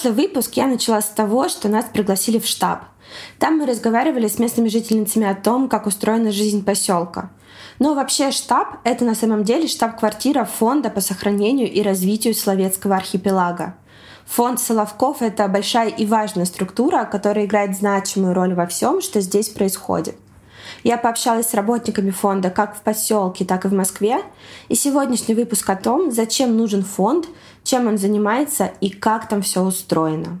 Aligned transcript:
Прошлый 0.00 0.28
выпуск 0.28 0.54
я 0.54 0.66
начала 0.66 1.02
с 1.02 1.10
того, 1.10 1.50
что 1.50 1.68
нас 1.68 1.84
пригласили 1.84 2.38
в 2.38 2.46
штаб. 2.46 2.84
Там 3.38 3.58
мы 3.58 3.66
разговаривали 3.66 4.28
с 4.28 4.38
местными 4.38 4.70
жительницами 4.70 5.26
о 5.26 5.34
том, 5.34 5.68
как 5.68 5.84
устроена 5.86 6.32
жизнь 6.32 6.64
поселка. 6.64 7.28
Но 7.78 7.92
вообще 7.92 8.30
штаб— 8.30 8.78
это 8.84 9.04
на 9.04 9.14
самом 9.14 9.44
деле 9.44 9.68
штаб-квартира 9.68 10.46
фонда 10.46 10.88
по 10.88 11.02
сохранению 11.02 11.70
и 11.70 11.82
развитию 11.82 12.34
Словецкого 12.34 12.96
архипелага. 12.96 13.74
Фонд 14.24 14.58
Соловков— 14.60 15.18
это 15.20 15.46
большая 15.48 15.90
и 15.90 16.06
важная 16.06 16.46
структура, 16.46 17.04
которая 17.04 17.44
играет 17.44 17.76
значимую 17.76 18.32
роль 18.32 18.54
во 18.54 18.66
всем, 18.66 19.02
что 19.02 19.20
здесь 19.20 19.50
происходит. 19.50 20.16
Я 20.82 20.96
пообщалась 20.96 21.50
с 21.50 21.54
работниками 21.54 22.10
фонда 22.10 22.50
как 22.50 22.76
в 22.76 22.80
поселке, 22.80 23.44
так 23.44 23.64
и 23.64 23.68
в 23.68 23.72
Москве. 23.72 24.18
И 24.68 24.74
сегодняшний 24.74 25.34
выпуск 25.34 25.68
о 25.68 25.76
том, 25.76 26.10
зачем 26.10 26.56
нужен 26.56 26.82
фонд, 26.82 27.26
чем 27.64 27.86
он 27.86 27.98
занимается 27.98 28.70
и 28.80 28.90
как 28.90 29.28
там 29.28 29.42
все 29.42 29.62
устроено. 29.62 30.40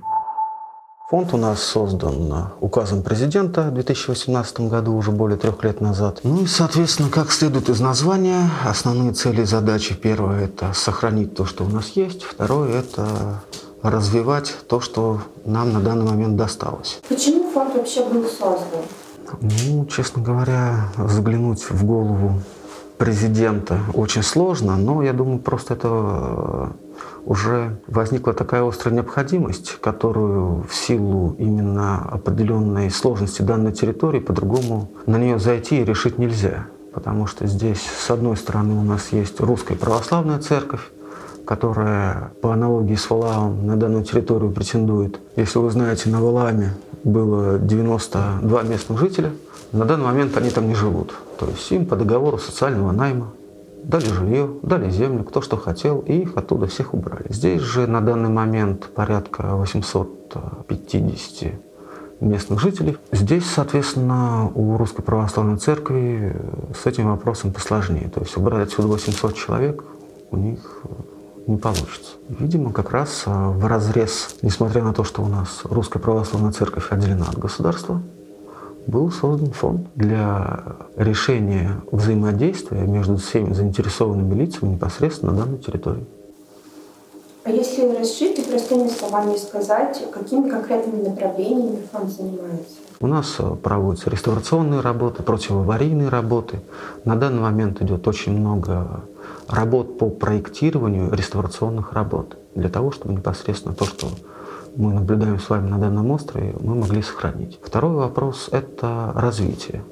Фонд 1.10 1.34
у 1.34 1.36
нас 1.36 1.60
создан 1.60 2.50
указом 2.60 3.02
президента 3.02 3.62
в 3.62 3.74
2018 3.74 4.60
году, 4.60 4.94
уже 4.94 5.10
более 5.10 5.36
трех 5.36 5.64
лет 5.64 5.80
назад. 5.80 6.20
Ну 6.22 6.44
и, 6.44 6.46
соответственно, 6.46 7.10
как 7.10 7.32
следует 7.32 7.68
из 7.68 7.80
названия, 7.80 8.48
основные 8.64 9.12
цели 9.12 9.42
и 9.42 9.44
задачи. 9.44 9.94
Первое– 9.96 10.44
это 10.44 10.72
сохранить 10.72 11.34
то, 11.34 11.46
что 11.46 11.64
у 11.64 11.68
нас 11.68 11.88
есть. 11.96 12.22
Второе– 12.22 12.78
это 12.80 13.42
развивать 13.82 14.54
то, 14.68 14.80
что 14.80 15.22
нам 15.44 15.72
на 15.72 15.80
данный 15.80 16.04
момент 16.04 16.36
досталось. 16.36 17.00
Почему 17.08 17.50
фонд 17.50 17.74
вообще 17.74 18.04
был 18.04 18.24
создан? 18.24 18.84
Ну, 19.40 19.86
честно 19.86 20.22
говоря, 20.22 20.88
заглянуть 20.96 21.70
в 21.70 21.84
голову 21.84 22.40
президента 22.98 23.78
очень 23.94 24.22
сложно, 24.22 24.76
но 24.76 25.02
я 25.02 25.14
думаю, 25.14 25.38
просто 25.38 25.72
это 25.72 25.88
э, 25.90 26.66
уже 27.24 27.78
возникла 27.86 28.34
такая 28.34 28.62
острая 28.66 28.94
необходимость, 28.94 29.78
которую 29.80 30.66
в 30.68 30.74
силу 30.74 31.34
именно 31.38 32.02
определенной 32.10 32.90
сложности 32.90 33.40
данной 33.40 33.72
территории 33.72 34.20
по-другому 34.20 34.90
на 35.06 35.16
нее 35.16 35.38
зайти 35.38 35.80
и 35.80 35.84
решить 35.84 36.18
нельзя. 36.18 36.66
Потому 36.92 37.26
что 37.26 37.46
здесь, 37.46 37.80
с 37.80 38.10
одной 38.10 38.36
стороны, 38.36 38.74
у 38.74 38.82
нас 38.82 39.12
есть 39.12 39.40
русская 39.40 39.76
православная 39.76 40.38
церковь, 40.38 40.82
которая 41.44 42.32
по 42.40 42.52
аналогии 42.52 42.94
с 42.94 43.08
Валаамом 43.10 43.66
на 43.66 43.76
данную 43.76 44.04
территорию 44.04 44.50
претендует. 44.50 45.20
Если 45.36 45.58
вы 45.58 45.70
знаете, 45.70 46.10
на 46.10 46.20
Валааме 46.22 46.74
было 47.04 47.58
92 47.58 48.62
местных 48.62 48.98
жителя. 48.98 49.32
На 49.72 49.84
данный 49.84 50.04
момент 50.04 50.36
они 50.36 50.50
там 50.50 50.68
не 50.68 50.74
живут. 50.74 51.14
То 51.38 51.46
есть 51.46 51.70
им 51.72 51.86
по 51.86 51.96
договору 51.96 52.38
социального 52.38 52.92
найма 52.92 53.32
дали 53.82 54.06
жилье, 54.06 54.50
дали 54.62 54.90
землю, 54.90 55.24
кто 55.24 55.40
что 55.40 55.56
хотел, 55.56 56.00
и 56.00 56.12
их 56.12 56.36
оттуда 56.36 56.66
всех 56.66 56.92
убрали. 56.94 57.26
Здесь 57.28 57.62
же 57.62 57.86
на 57.86 58.00
данный 58.00 58.28
момент 58.28 58.88
порядка 58.94 59.56
850 59.56 61.54
местных 62.20 62.60
жителей. 62.60 62.98
Здесь, 63.12 63.46
соответственно, 63.46 64.50
у 64.54 64.76
Русской 64.76 65.02
Православной 65.02 65.56
Церкви 65.56 66.36
с 66.78 66.86
этим 66.86 67.08
вопросом 67.08 67.52
посложнее. 67.52 68.10
То 68.10 68.20
есть 68.20 68.36
убрать 68.36 68.68
отсюда 68.68 68.88
800 68.88 69.34
человек 69.34 69.84
у 70.30 70.36
них 70.36 70.82
не 71.50 71.58
получится. 71.58 72.12
Видимо, 72.28 72.72
как 72.72 72.90
раз 72.92 73.24
а, 73.26 73.50
в 73.50 73.66
разрез, 73.66 74.36
несмотря 74.42 74.82
на 74.82 74.94
то, 74.94 75.04
что 75.04 75.22
у 75.22 75.26
нас 75.26 75.60
Русская 75.64 75.98
Православная 75.98 76.52
Церковь 76.52 76.90
отделена 76.90 77.26
от 77.28 77.38
государства, 77.38 78.00
был 78.86 79.10
создан 79.10 79.50
фонд 79.50 79.88
для 79.94 80.62
решения 80.96 81.82
взаимодействия 81.92 82.80
между 82.80 83.16
всеми 83.16 83.52
заинтересованными 83.52 84.34
лицами 84.34 84.70
непосредственно 84.70 85.32
на 85.32 85.44
данной 85.44 85.58
территории. 85.58 86.06
А 87.42 87.50
если 87.50 87.96
расширить 87.96 88.38
и 88.38 88.42
простыми 88.42 88.88
словами 88.88 89.36
сказать, 89.36 90.04
какими 90.12 90.48
конкретными 90.48 91.08
направлениями 91.08 91.82
фонд 91.90 92.10
занимается? 92.10 92.74
У 93.00 93.06
нас 93.06 93.36
а, 93.38 93.56
проводятся 93.56 94.10
реставрационные 94.10 94.80
работы, 94.80 95.22
противоаварийные 95.22 96.10
работы. 96.10 96.60
На 97.04 97.16
данный 97.16 97.40
момент 97.40 97.80
идет 97.80 98.06
очень 98.06 98.38
много 98.38 99.02
работ 99.50 99.98
по 99.98 100.10
проектированию 100.10 101.12
реставрационных 101.12 101.92
работ, 101.92 102.36
для 102.54 102.68
того, 102.68 102.90
чтобы 102.90 103.14
непосредственно 103.14 103.74
то, 103.74 103.84
что 103.84 104.08
мы 104.76 104.92
наблюдаем 104.92 105.38
с 105.38 105.48
вами 105.48 105.68
на 105.68 105.78
данном 105.78 106.10
острове, 106.10 106.54
мы 106.60 106.74
могли 106.74 107.02
сохранить. 107.02 107.58
Второй 107.62 107.94
вопрос– 107.94 108.48
это 108.52 109.12
развитие. 109.14 109.82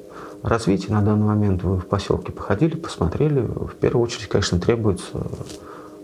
Развитие 0.43 0.95
на 0.95 1.03
данный 1.03 1.27
момент 1.27 1.65
вы 1.65 1.79
в 1.79 1.87
поселке 1.87 2.31
походили, 2.31 2.77
посмотрели. 2.77 3.41
В 3.41 3.75
первую 3.81 4.05
очередь, 4.05 4.29
конечно, 4.29 4.61
требуется 4.61 5.19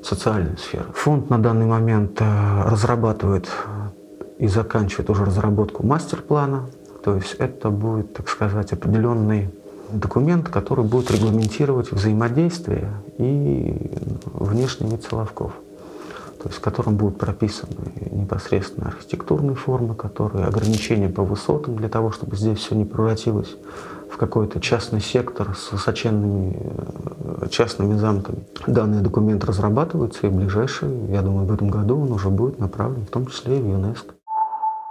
социальная 0.03 0.57
сфера. 0.57 0.87
Фонд 0.93 1.31
на 1.31 1.39
данный 1.39 1.67
момент 1.67 2.21
э, 2.21 2.63
разрабатывает 2.65 3.49
и 4.39 4.49
заканчивает 4.49 5.09
уже 5.09 5.25
разработку 5.25 5.87
мастер-плана. 5.87 6.69
То 7.05 7.15
есть 7.15 7.35
это 7.39 7.71
будет, 7.71 8.15
так 8.15 8.29
сказать, 8.29 8.73
определенный 8.73 9.51
документ, 9.99 10.49
который 10.49 10.85
будет 10.85 11.11
регламентировать 11.11 11.93
взаимодействие 11.93 12.91
и 13.19 13.91
внешний 14.33 14.91
вид. 14.91 15.03
То 15.09 16.51
есть 16.51 16.59
в 16.59 16.61
котором 16.61 16.97
будут 16.97 17.19
прописаны 17.19 17.73
непосредственно 18.11 18.89
архитектурные 18.89 19.57
формы, 19.57 19.95
которые 19.95 20.47
ограничения 20.47 21.09
по 21.09 21.23
высотам 21.23 21.77
для 21.77 21.89
того, 21.89 22.11
чтобы 22.11 22.37
здесь 22.37 22.59
все 22.59 22.75
не 22.75 22.85
превратилось 22.85 23.57
в 24.11 24.17
какой-то 24.17 24.61
частный 24.61 25.01
сектор 25.01 25.57
с 25.57 25.73
высоченными 25.73 26.57
э, 26.61 27.49
частными 27.51 27.97
замками. 27.97 28.45
Данный 28.67 29.01
документ 29.01 29.45
разрабатывается, 29.45 30.27
и 30.27 30.31
ближайший, 30.31 31.07
я 31.09 31.23
думаю, 31.23 31.47
в 31.47 31.53
этом 31.53 31.69
году 31.69 32.01
он 32.01 32.13
уже 32.13 32.29
будет 32.29 32.61
направлен 32.61 33.07
в 33.07 33.11
том 33.11 33.27
числе 33.27 33.59
и 33.59 33.63
в 33.63 33.67
ЮНЕСКО. 33.67 34.14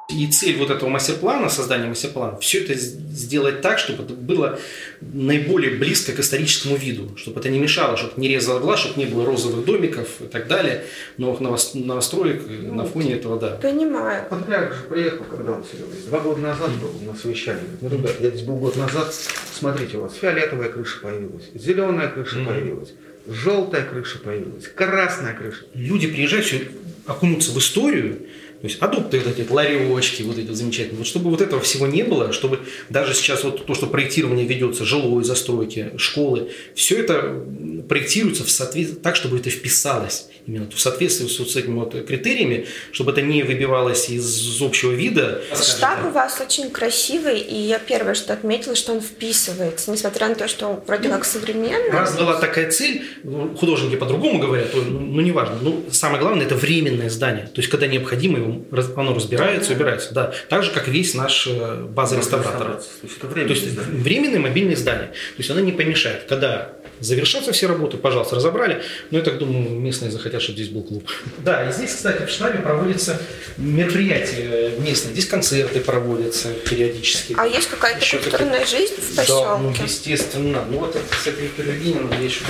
И 0.09 0.27
цель 0.27 0.57
вот 0.57 0.69
этого 0.69 0.89
мастер-плана, 0.89 1.49
создания 1.49 1.87
мастер-плана, 1.87 2.37
все 2.39 2.61
это 2.61 2.73
сделать 2.75 3.61
так, 3.61 3.79
чтобы 3.79 4.03
это 4.03 4.13
было 4.13 4.59
наиболее 4.99 5.77
близко 5.77 6.11
к 6.11 6.19
историческому 6.19 6.75
виду, 6.75 7.15
чтобы 7.15 7.39
это 7.39 7.49
не 7.49 7.57
мешало, 7.57 7.95
чтобы 7.95 8.13
не 8.17 8.27
резало 8.27 8.59
глаз, 8.59 8.81
чтобы 8.81 8.99
не 8.99 9.05
было 9.05 9.25
розовых 9.25 9.65
домиков 9.65 10.07
и 10.19 10.25
так 10.25 10.47
далее, 10.47 10.83
новых 11.17 11.39
новостроек 11.39 12.43
ну, 12.47 12.75
на 12.75 12.85
фоне 12.85 13.15
этого, 13.15 13.39
да. 13.39 13.51
Понимаю. 13.61 14.25
Патриарх 14.29 14.75
же 14.75 14.83
приехал, 14.83 15.23
когда 15.23 15.53
он 15.53 15.63
Серега, 15.63 15.95
два 16.07 16.19
года 16.19 16.41
назад 16.41 16.71
был 16.81 16.91
на 17.09 17.17
совещании. 17.17 17.63
Ну, 17.79 17.89
ребят, 17.89 18.15
я 18.19 18.29
здесь 18.29 18.41
был 18.41 18.57
год 18.57 18.75
назад, 18.75 19.15
смотрите, 19.53 19.97
у 19.97 20.01
вас 20.01 20.15
фиолетовая 20.15 20.67
крыша 20.67 20.99
появилась, 21.01 21.45
зеленая 21.53 22.09
крыша 22.09 22.39
mm-hmm. 22.39 22.45
появилась, 22.45 22.93
желтая 23.25 23.85
крыша 23.85 24.19
появилась, 24.19 24.67
красная 24.67 25.33
крыша. 25.33 25.63
Люди 25.73 26.07
приезжают, 26.07 26.45
все 26.45 26.67
окунутся 27.05 27.51
в 27.51 27.57
историю, 27.57 28.19
то 28.63 28.69
есть 28.69 28.81
адопты 28.81 29.19
вот 29.19 29.37
эти 29.37 29.51
ларечки, 29.51 30.23
вот 30.23 30.37
эти 30.37 30.47
вот 30.47 30.55
замечательные. 30.55 30.99
Вот 30.99 31.07
чтобы 31.07 31.29
вот 31.29 31.41
этого 31.41 31.61
всего 31.61 31.85
не 31.85 32.01
было, 32.01 32.31
чтобы 32.31 32.61
даже 32.89 33.13
сейчас 33.13 33.43
вот 33.43 33.65
то, 33.65 33.75
что 33.75 33.87
проектирование 33.87 34.45
ведется, 34.45 34.85
жилой 34.85 35.25
застройки, 35.25 35.91
школы, 35.97 36.49
все 36.73 36.95
это 36.95 37.43
проектируется 37.89 38.45
в 38.45 38.49
соответствии 38.49 38.95
так, 38.95 39.17
чтобы 39.17 39.39
это 39.39 39.49
вписалось 39.49 40.29
именно 40.45 40.69
в 40.69 40.79
соответствии 40.79 41.27
с, 41.27 41.39
вот 41.39 41.51
с 41.51 41.55
этими 41.55 41.75
вот 41.75 41.93
критериями, 42.05 42.65
чтобы 42.91 43.11
это 43.11 43.21
не 43.21 43.43
выбивалось 43.43 44.09
из 44.09 44.61
общего 44.61 44.91
вида. 44.91 45.41
Штаб 45.53 46.05
у 46.05 46.09
вас 46.09 46.39
очень 46.41 46.69
красивый, 46.69 47.39
и 47.39 47.55
я 47.55 47.79
первое, 47.79 48.13
что 48.13 48.33
отметила, 48.33 48.75
что 48.75 48.93
он 48.93 49.01
вписывается, 49.01 49.91
несмотря 49.91 50.29
на 50.29 50.35
то, 50.35 50.47
что 50.47 50.67
он 50.67 50.79
вроде 50.85 51.09
как 51.09 51.25
современный. 51.25 51.91
Раз 51.91 52.17
была 52.17 52.39
такая 52.39 52.71
цель, 52.71 53.03
ну, 53.23 53.55
художники 53.55 53.95
по-другому 53.95 54.39
говорят, 54.39 54.69
ну, 54.73 54.99
ну 54.99 55.21
неважно. 55.21 55.57
Ну, 55.61 55.83
самое 55.91 56.21
главное, 56.21 56.45
это 56.45 56.55
временное 56.55 57.09
здание. 57.09 57.47
То 57.47 57.61
есть, 57.61 57.69
когда 57.69 57.87
необходимо, 57.87 58.52
оно 58.95 59.13
разбирается, 59.13 59.73
убирается. 59.73 60.13
Да. 60.13 60.33
Так 60.49 60.63
же, 60.63 60.71
как 60.71 60.87
весь 60.87 61.13
наш 61.13 61.47
э, 61.47 61.85
база 61.89 62.17
реставратора. 62.17 62.73
То 62.73 62.83
есть, 63.03 63.17
это 63.17 63.27
временное, 63.27 63.55
то 63.55 63.65
есть, 63.65 63.77
временное 63.77 64.39
мобильное 64.39 64.75
здание. 64.75 65.07
То 65.07 65.39
есть, 65.39 65.49
оно 65.49 65.59
не 65.59 65.71
помешает. 65.71 66.23
Когда 66.27 66.73
завершатся 66.99 67.51
все 67.51 67.67
работы, 67.67 67.97
пожалуйста, 67.97 68.35
разобрали. 68.35 68.81
Но 69.11 69.17
я 69.19 69.23
так 69.23 69.37
думаю, 69.37 69.69
местные 69.79 70.11
захотят, 70.11 70.41
чтобы 70.41 70.57
здесь 70.57 70.69
был 70.69 70.83
клуб. 70.83 71.09
Да, 71.39 71.67
и 71.67 71.71
здесь, 71.71 71.93
кстати, 71.93 72.25
в 72.25 72.29
штабе 72.29 72.59
проводятся 72.59 73.19
мероприятия 73.57 74.71
местные. 74.79 75.13
Здесь 75.13 75.27
концерты 75.27 75.79
проводятся 75.79 76.49
периодически. 76.69 77.35
А 77.37 77.45
есть 77.45 77.69
какая-то 77.69 77.99
Еще 77.99 78.17
культурная 78.17 78.61
какие... 78.61 78.79
жизнь 78.79 78.95
в 78.95 79.15
поселке? 79.15 79.45
Да, 79.45 79.57
ну, 79.57 79.73
естественно. 79.83 80.63
Ну, 80.69 80.79
вот 80.79 80.95
это, 80.95 81.05
кстати, 81.09 81.41
Виктор 81.41 81.65
Ильинин 81.65 82.07
вещь. 82.19 82.41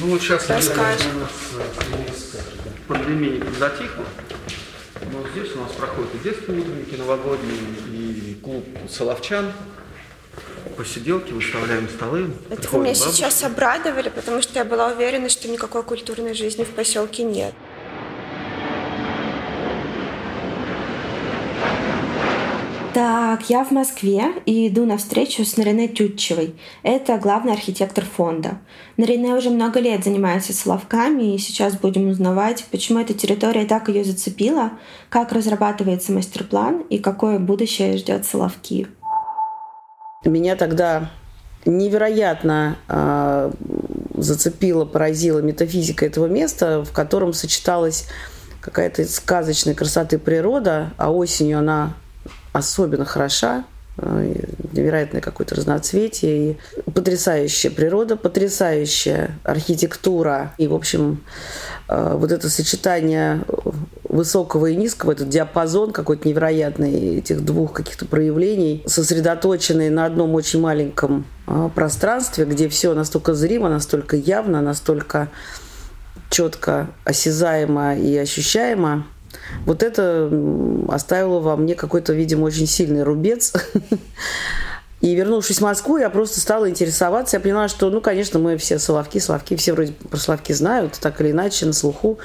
Ну, 0.00 0.06
вот 0.08 0.20
сейчас 0.20 0.48
Расскажешь. 0.48 1.06
у 1.14 1.18
нас 1.18 2.10
пандемия 2.86 3.42
затихла. 3.58 4.04
Но 5.12 5.26
здесь 5.30 5.54
у 5.56 5.60
нас 5.60 5.72
проходят 5.72 6.14
и 6.14 6.18
детские 6.18 6.60
утренники 6.60 6.94
новогодние, 6.96 7.58
и 7.92 8.38
клуб 8.42 8.64
«Соловчан», 8.88 9.52
посиделки, 10.76 11.32
выставляем 11.32 11.88
столы. 11.88 12.30
Это 12.48 12.68
вы 12.70 12.84
меня 12.84 12.92
бабушки. 12.92 13.16
сейчас 13.16 13.42
обрадовали, 13.42 14.08
потому 14.08 14.42
что 14.42 14.58
я 14.58 14.64
была 14.64 14.88
уверена, 14.88 15.28
что 15.28 15.48
никакой 15.48 15.82
культурной 15.82 16.34
жизни 16.34 16.64
в 16.64 16.70
поселке 16.70 17.22
нет. 17.22 17.54
Так, 22.92 23.48
я 23.48 23.62
в 23.62 23.70
Москве 23.70 24.32
и 24.46 24.66
иду 24.66 24.84
на 24.84 24.96
встречу 24.96 25.44
с 25.44 25.56
Нарине 25.56 25.86
Тютчевой. 25.86 26.56
Это 26.82 27.18
главный 27.18 27.52
архитектор 27.52 28.04
фонда. 28.04 28.58
Нарине 28.96 29.36
уже 29.36 29.50
много 29.50 29.78
лет 29.78 30.02
занимается 30.02 30.52
Соловками, 30.52 31.34
и 31.34 31.38
сейчас 31.38 31.76
будем 31.76 32.08
узнавать, 32.08 32.64
почему 32.72 32.98
эта 32.98 33.14
территория 33.14 33.64
так 33.64 33.88
ее 33.88 34.02
зацепила, 34.02 34.72
как 35.08 35.30
разрабатывается 35.30 36.10
мастер-план 36.10 36.80
и 36.90 36.98
какое 36.98 37.38
будущее 37.38 37.96
ждет 37.96 38.26
Соловки. 38.26 38.88
Меня 40.24 40.56
тогда 40.56 41.12
невероятно 41.64 42.76
э, 42.88 43.52
зацепила, 44.16 44.84
поразила 44.84 45.38
метафизика 45.38 46.06
этого 46.06 46.26
места, 46.26 46.82
в 46.84 46.92
котором 46.92 47.34
сочеталась 47.34 48.08
какая-то 48.60 49.04
сказочная 49.04 49.74
красоты 49.74 50.18
природа, 50.18 50.92
а 50.96 51.12
осенью 51.12 51.58
она 51.60 51.94
особенно 52.52 53.04
хороша, 53.04 53.64
э, 53.98 54.34
невероятное 54.72 55.20
какое-то 55.20 55.54
разноцветие, 55.54 56.52
и 56.52 56.90
потрясающая 56.90 57.70
природа, 57.70 58.16
потрясающая 58.16 59.38
архитектура. 59.44 60.52
И, 60.58 60.66
в 60.66 60.74
общем, 60.74 61.22
э, 61.88 62.14
вот 62.16 62.32
это 62.32 62.48
сочетание 62.48 63.42
высокого 64.04 64.66
и 64.66 64.76
низкого, 64.76 65.12
этот 65.12 65.28
диапазон 65.28 65.92
какой-то 65.92 66.26
невероятный 66.26 67.18
этих 67.18 67.44
двух 67.44 67.72
каких-то 67.72 68.06
проявлений, 68.06 68.82
сосредоточенный 68.86 69.88
на 69.88 70.04
одном 70.04 70.34
очень 70.34 70.60
маленьком 70.60 71.24
э, 71.46 71.68
пространстве, 71.74 72.44
где 72.44 72.68
все 72.68 72.94
настолько 72.94 73.34
зримо, 73.34 73.68
настолько 73.68 74.16
явно, 74.16 74.60
настолько 74.60 75.28
четко 76.30 76.88
осязаемо 77.04 77.96
и 77.96 78.16
ощущаемо, 78.16 79.06
вот 79.66 79.82
это 79.82 80.30
оставило 80.88 81.40
во 81.40 81.56
мне 81.56 81.74
какой-то, 81.74 82.12
видимо, 82.12 82.44
очень 82.44 82.66
сильный 82.66 83.02
рубец. 83.02 83.52
И 85.00 85.14
вернувшись 85.14 85.58
в 85.58 85.62
Москву, 85.62 85.96
я 85.98 86.10
просто 86.10 86.40
стала 86.40 86.68
интересоваться. 86.68 87.36
Я 87.36 87.40
поняла, 87.40 87.68
что, 87.68 87.88
ну, 87.90 88.00
конечно, 88.00 88.38
мы 88.38 88.56
все 88.58 88.78
Соловки, 88.78 89.18
Соловки, 89.18 89.56
все 89.56 89.72
вроде 89.72 89.92
про 89.92 90.18
Соловки 90.18 90.52
знают, 90.52 90.98
так 91.00 91.20
или 91.20 91.30
иначе, 91.30 91.66
на 91.66 91.72
слуху. 91.72 92.18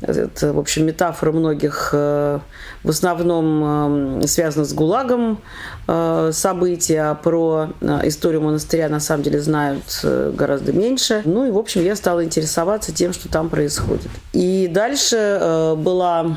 Это, 0.00 0.52
в 0.52 0.58
общем, 0.58 0.86
метафора 0.86 1.32
многих, 1.32 1.90
э, 1.92 2.38
в 2.84 2.88
основном 2.88 4.20
э, 4.22 4.26
связана 4.28 4.64
с 4.64 4.72
ГУЛАГом 4.72 5.40
э, 5.88 6.30
события, 6.32 7.10
а 7.10 7.14
про 7.16 7.70
историю 8.04 8.42
монастыря 8.42 8.88
на 8.88 9.00
самом 9.00 9.24
деле 9.24 9.40
знают 9.40 9.82
гораздо 10.04 10.72
меньше. 10.72 11.22
Ну 11.24 11.46
и, 11.46 11.50
в 11.50 11.58
общем, 11.58 11.82
я 11.82 11.96
стала 11.96 12.24
интересоваться 12.24 12.92
тем, 12.92 13.12
что 13.12 13.28
там 13.28 13.48
происходит. 13.48 14.10
И 14.32 14.68
дальше 14.72 15.74
была 15.76 16.36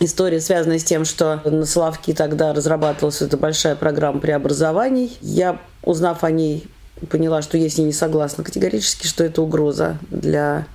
История 0.00 0.40
связана 0.40 0.78
с 0.78 0.84
тем, 0.84 1.04
что 1.04 1.40
на 1.44 1.66
Соловки 1.66 2.12
тогда 2.14 2.52
разрабатывалась 2.52 3.22
эта 3.22 3.36
большая 3.36 3.76
программа 3.76 4.18
преобразований. 4.18 5.16
Я, 5.20 5.60
узнав 5.82 6.24
о 6.24 6.30
ней, 6.30 6.68
поняла, 7.10 7.42
что 7.42 7.58
я 7.58 7.68
с 7.68 7.78
ней 7.78 7.84
не 7.84 7.92
согласна 7.92 8.42
категорически, 8.42 9.06
что 9.06 9.22
это 9.24 9.42
угроза 9.42 9.98
для 10.10 10.66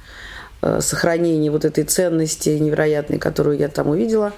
Э, 0.65 0.81
сохранения 0.81 1.51
вот 1.51 1.63
этой 1.63 1.83
ценности 1.83 2.49
невероятной, 2.49 3.19
которую 3.19 3.59
я 3.59 3.67
там 3.67 3.89
увидела. 3.89 4.33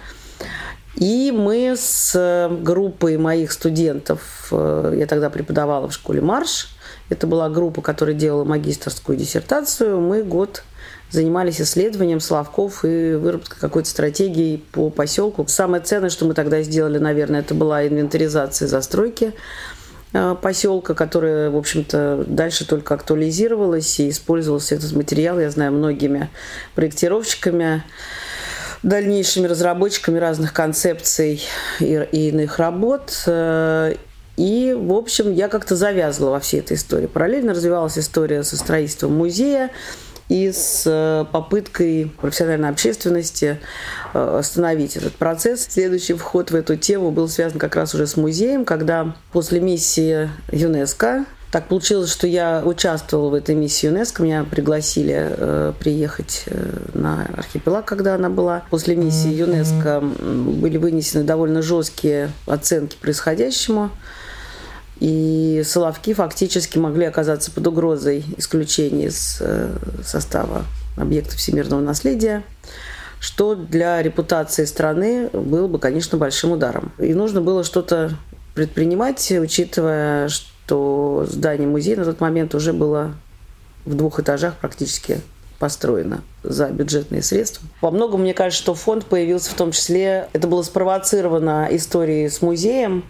И 0.95 1.31
мы 1.31 1.75
с 1.77 2.49
группой 2.61 3.17
моих 3.17 3.53
студентов, 3.53 4.49
э, 4.51 4.95
я 4.97 5.05
тогда 5.05 5.29
преподавала 5.29 5.87
в 5.87 5.93
школе 5.93 6.19
«Марш», 6.19 6.69
это 7.07 7.27
была 7.27 7.47
группа, 7.49 7.81
которая 7.81 8.13
делала 8.13 8.43
магистрскую 8.43 9.17
диссертацию, 9.17 10.01
мы 10.01 10.21
год 10.23 10.63
занимались 11.09 11.61
исследованием 11.61 12.19
Славков 12.19 12.83
и 12.83 13.13
выработкой 13.13 13.59
какой-то 13.59 13.89
стратегии 13.89 14.57
по 14.71 14.89
поселку. 14.89 15.45
Самое 15.47 15.81
ценное, 15.83 16.09
что 16.09 16.25
мы 16.25 16.33
тогда 16.33 16.61
сделали, 16.61 16.97
наверное, 16.97 17.39
это 17.41 17.53
была 17.53 17.87
инвентаризация 17.87 18.67
застройки 18.67 19.33
Э, 20.13 20.35
поселка, 20.41 20.93
которая, 20.93 21.49
в 21.49 21.57
общем-то, 21.57 22.25
дальше 22.27 22.65
только 22.65 22.93
актуализировалась 22.93 23.99
и 23.99 24.09
использовался 24.09 24.75
этот 24.75 24.93
материал, 24.93 25.39
я 25.39 25.49
знаю, 25.49 25.73
многими 25.73 26.29
проектировщиками, 26.75 27.83
дальнейшими 28.83 29.47
разработчиками 29.47 30.17
разных 30.17 30.53
концепций 30.53 31.41
и, 31.79 32.07
и 32.11 32.29
иных 32.29 32.57
работ. 32.57 33.23
Э, 33.27 33.95
и, 34.37 34.75
в 34.77 34.93
общем, 34.93 35.33
я 35.33 35.49
как-то 35.49 35.75
завязла 35.75 36.29
во 36.29 36.39
всей 36.39 36.61
этой 36.61 36.77
истории. 36.77 37.07
Параллельно 37.07 37.53
развивалась 37.53 37.97
история 37.97 38.43
со 38.43 38.55
строительством 38.55 39.13
музея, 39.13 39.71
и 40.29 40.51
с 40.51 40.83
э, 40.85 41.25
попыткой 41.31 42.11
профессиональной 42.19 42.69
общественности 42.69 43.59
э, 44.13 44.37
остановить 44.39 44.97
этот 44.97 45.13
процесс. 45.15 45.67
Следующий 45.69 46.13
вход 46.13 46.51
в 46.51 46.55
эту 46.55 46.75
тему 46.75 47.11
был 47.11 47.29
связан 47.29 47.59
как 47.59 47.75
раз 47.75 47.95
уже 47.95 48.07
с 48.07 48.17
музеем, 48.17 48.65
когда 48.65 49.15
после 49.31 49.59
миссии 49.59 50.29
ЮНЕСКО 50.51 51.25
так 51.51 51.69
получилось, 51.69 52.11
что 52.11 52.27
я 52.27 52.61
участвовала 52.65 53.29
в 53.29 53.33
этой 53.33 53.55
миссии 53.55 53.87
ЮНЕСКО. 53.87 54.21
Меня 54.21 54.43
пригласили 54.43 55.15
э, 55.17 55.73
приехать 55.79 56.43
э, 56.47 56.77
на 56.93 57.25
архипелаг, 57.37 57.85
когда 57.85 58.15
она 58.15 58.29
была. 58.29 58.63
После 58.69 58.97
миссии 58.97 59.31
ЮНЕСКО 59.31 60.01
были 60.01 60.77
вынесены 60.77 61.23
довольно 61.23 61.61
жесткие 61.61 62.31
оценки 62.47 62.97
происходящему. 62.97 63.91
И 64.99 65.61
Соловки 65.65 66.13
фактически 66.13 66.77
могли 66.77 67.05
оказаться 67.05 67.51
под 67.51 67.67
угрозой 67.67 68.23
исключения 68.37 69.07
из 69.07 69.37
э, 69.41 69.69
состава 70.03 70.65
объектов 70.95 71.35
всемирного 71.35 71.81
наследия, 71.81 72.43
что 73.19 73.55
для 73.55 74.01
репутации 74.01 74.65
страны 74.65 75.29
было 75.33 75.67
бы, 75.67 75.79
конечно, 75.79 76.17
большим 76.17 76.51
ударом. 76.51 76.91
И 76.97 77.13
нужно 77.13 77.41
было 77.41 77.63
что-то 77.63 78.11
предпринимать, 78.55 79.31
учитывая, 79.31 80.29
что 80.29 81.25
здание 81.29 81.67
музея 81.67 81.97
на 81.97 82.05
тот 82.05 82.19
момент 82.19 82.55
уже 82.55 82.73
было 82.73 83.13
в 83.85 83.95
двух 83.95 84.19
этажах 84.19 84.55
практически 84.55 85.21
построено 85.59 86.21
за 86.43 86.67
бюджетные 86.69 87.21
средства. 87.21 87.67
Во 87.81 87.91
многом, 87.91 88.21
мне 88.21 88.33
кажется, 88.33 88.61
что 88.61 88.73
фонд 88.73 89.05
появился 89.05 89.51
в 89.51 89.53
том 89.53 89.71
числе, 89.71 90.29
это 90.33 90.47
было 90.47 90.61
спровоцировано 90.61 91.67
историей 91.71 92.29
с 92.29 92.41
музеем, 92.41 93.03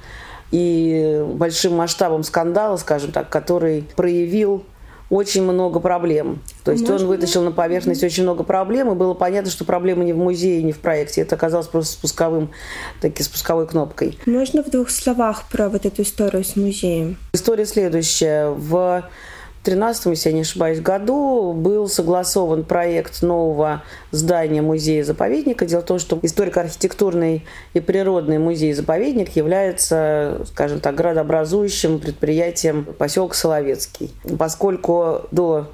и 0.51 1.23
большим 1.33 1.75
масштабом 1.75 2.23
скандала, 2.23 2.77
скажем 2.77 3.11
так, 3.11 3.29
который 3.29 3.85
проявил 3.95 4.63
очень 5.09 5.43
много 5.43 5.79
проблем. 5.79 6.41
То 6.63 6.71
есть 6.71 6.87
Можно? 6.87 7.05
он 7.05 7.07
вытащил 7.07 7.41
на 7.43 7.51
поверхность 7.51 8.03
очень 8.03 8.23
много 8.23 8.43
проблем, 8.43 8.91
и 8.91 8.95
было 8.95 9.13
понятно, 9.13 9.49
что 9.49 9.63
проблема 9.63 10.03
не 10.03 10.13
в 10.13 10.17
музее, 10.17 10.61
не 10.63 10.73
в 10.73 10.79
проекте. 10.79 11.21
Это 11.21 11.35
оказалось 11.35 11.67
просто 11.67 11.93
спусковым, 11.93 12.51
таки 12.99 13.23
спусковой 13.23 13.67
кнопкой. 13.67 14.17
Можно 14.25 14.63
в 14.63 14.69
двух 14.69 14.89
словах 14.89 15.43
про 15.49 15.69
вот 15.69 15.85
эту 15.85 16.01
историю 16.01 16.43
с 16.43 16.55
музеем? 16.55 17.17
История 17.33 17.65
следующая. 17.65 18.49
В 18.49 19.05
2013, 19.67 20.05
если 20.07 20.29
я 20.29 20.35
не 20.35 20.41
ошибаюсь, 20.41 20.79
году 20.79 21.53
был 21.53 21.89
согласован 21.89 22.63
проект 22.63 23.21
нового 23.21 23.83
здания 24.11 24.61
музея-заповедника. 24.61 25.65
Дело 25.65 25.81
в 25.81 25.85
том, 25.85 25.99
что 25.99 26.19
историко-архитектурный 26.21 27.45
и 27.73 27.79
природный 27.79 28.37
музей-заповедник 28.37 29.35
является, 29.35 30.41
скажем 30.47 30.79
так, 30.79 30.95
градообразующим 30.95 31.99
предприятием 31.99 32.85
поселка 32.97 33.35
Соловецкий. 33.35 34.11
Поскольку 34.37 35.23
до 35.31 35.67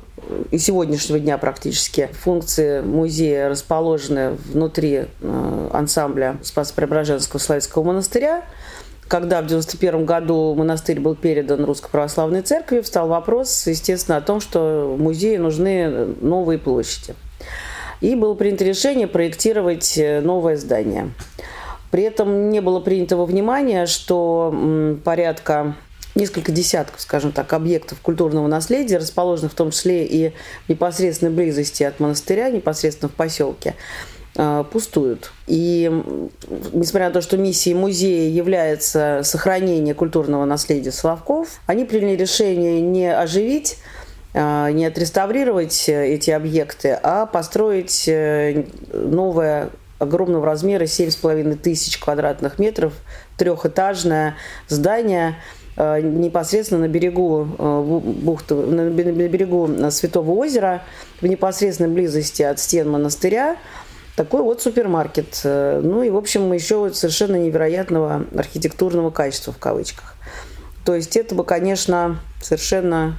и 0.52 0.58
сегодняшнего 0.58 1.20
дня 1.20 1.38
практически 1.38 2.10
функции 2.14 2.82
музея 2.82 3.50
расположены 3.50 4.38
внутри 4.52 5.06
э, 5.22 5.70
ансамбля 5.74 6.38
Спас-Преображенского 6.42 7.40
Славянского 7.40 7.84
монастыря, 7.84 8.46
когда 9.14 9.44
в 9.44 9.46
91 9.46 10.06
году 10.06 10.56
монастырь 10.56 11.00
был 11.00 11.14
передан 11.14 11.64
Русской 11.66 11.92
Православной 11.92 12.42
Церкви, 12.42 12.82
встал 12.82 13.08
вопрос, 13.08 13.68
естественно, 13.68 14.18
о 14.18 14.22
том, 14.22 14.42
что 14.42 14.96
музею 14.98 15.44
нужны 15.44 16.16
новые 16.20 16.58
площади. 16.58 17.14
И 18.02 18.16
было 18.16 18.34
принято 18.34 18.64
решение 18.64 19.06
проектировать 19.06 20.00
э, 20.00 20.20
новое 20.20 20.58
здание. 20.58 21.12
При 21.92 22.02
этом 22.02 22.50
не 22.50 22.60
было 22.60 22.80
принято 22.80 23.16
во 23.16 23.28
внимание, 23.28 23.86
что 23.86 24.98
порядка 25.04 25.76
несколько 26.16 26.52
десятков, 26.52 27.00
скажем 27.00 27.32
так, 27.32 27.54
объектов 27.54 28.00
культурного 28.02 28.48
наследия, 28.48 28.98
расположенных 28.98 29.52
в 29.52 29.56
том 29.56 29.70
числе 29.70 30.08
и 30.08 30.34
в 30.66 30.70
непосредственной 30.70 31.32
близости 31.32 31.84
от 31.84 32.00
монастыря, 32.00 32.50
непосредственно 32.50 33.10
в 33.10 33.14
поселке, 33.14 33.76
пустуют. 34.72 35.32
И 35.46 35.92
несмотря 36.72 37.10
на 37.10 37.14
то, 37.14 37.22
что 37.22 37.38
миссией 37.38 37.76
музея 37.76 38.30
является 38.32 39.22
сохранение 39.24 39.94
культурного 39.94 40.46
наследия 40.46 40.92
Соловков, 40.92 41.60
они 41.68 41.86
приняли 41.86 42.16
решение 42.16 42.82
не 42.82 43.14
оживить 43.14 43.78
э, 44.34 44.72
не 44.72 44.86
отреставрировать 44.86 45.88
эти 45.88 46.32
объекты, 46.32 46.98
а 47.04 47.28
построить 47.28 48.08
э, 48.08 48.66
новое 48.92 49.70
огромного 50.00 50.46
размера 50.46 50.84
7,5 50.84 51.56
тысяч 51.58 51.98
квадратных 51.98 52.60
метров 52.60 52.94
трехэтажное 53.38 54.36
здание 54.68 55.36
непосредственно 55.76 56.82
на 56.82 56.88
берегу 56.88 57.46
бухты, 57.58 58.54
на 58.54 58.90
берегу 58.92 59.68
Святого 59.90 60.32
озера, 60.32 60.84
в 61.20 61.26
непосредственной 61.26 61.90
близости 61.90 62.44
от 62.44 62.60
стен 62.60 62.92
монастыря, 62.92 63.58
Такой 64.16 64.44
вот 64.44 64.62
супермаркет. 64.62 65.42
Ну 65.44 66.04
и, 66.04 66.10
в 66.10 66.18
общем, 66.18 66.54
еще 66.54 66.94
совершенно 66.94 67.36
невероятного 67.36 68.26
архитектурного 68.36 69.10
качества 69.10 69.54
в 69.54 69.58
кавычках. 69.58 70.16
То 70.86 70.94
есть 70.96 71.18
это 71.18 71.34
бы, 71.34 71.44
конечно, 71.44 72.20
совершенно 72.42 73.18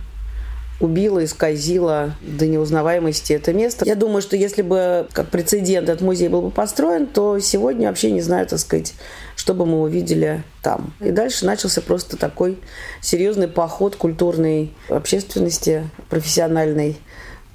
убило, 0.80 1.24
исказило 1.24 2.14
до 2.20 2.46
неузнаваемости 2.46 3.32
это 3.32 3.52
место. 3.52 3.84
Я 3.86 3.94
думаю, 3.94 4.20
что 4.20 4.36
если 4.36 4.62
бы 4.62 5.08
как 5.12 5.30
прецедент 5.30 5.88
этот 5.88 6.02
музей 6.02 6.28
был 6.28 6.42
бы 6.42 6.50
построен, 6.50 7.06
то 7.06 7.38
сегодня 7.38 7.88
вообще 7.88 8.10
не 8.10 8.20
знаю, 8.20 8.46
так 8.46 8.58
сказать, 8.58 8.94
что 9.36 9.54
бы 9.54 9.66
мы 9.66 9.80
увидели 9.80 10.42
там. 10.62 10.92
И 11.00 11.10
дальше 11.10 11.46
начался 11.46 11.80
просто 11.80 12.16
такой 12.16 12.58
серьезный 13.00 13.48
поход 13.48 13.96
культурной 13.96 14.74
общественности, 14.88 15.88
профессиональной 16.10 16.98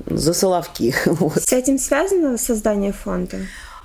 за 0.10 0.34
Соловки. 0.34 0.94
Вот. 1.06 1.42
С 1.42 1.54
этим 1.54 1.78
связано 1.78 2.38
создание 2.38 2.94
фонда? 2.94 3.38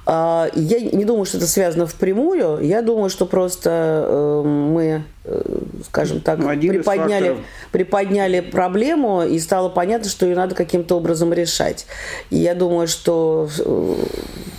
А, 0.07 0.50
я 0.54 0.81
не 0.81 1.04
думаю, 1.04 1.25
что 1.25 1.38
это 1.38 1.47
связано 1.47 1.87
впрямую. 1.87 2.61
Я 2.61 2.83
думаю, 2.83 3.09
что 3.09 3.25
просто 3.25 4.04
э, 4.07 4.43
мы, 4.45 5.04
э, 5.25 5.59
скажем 5.87 6.21
так, 6.21 6.38
ну, 6.38 6.49
приподняли, 6.49 7.38
приподняли 7.73 8.40
проблему, 8.40 9.23
и 9.23 9.38
стало 9.38 9.71
понятно, 9.71 10.11
что 10.11 10.26
ее 10.26 10.37
надо 10.37 10.54
каким-то 10.54 10.97
образом 10.97 11.33
решать. 11.33 11.87
И 12.28 12.37
я 12.37 12.54
думаю, 12.54 12.87
что 12.87 13.49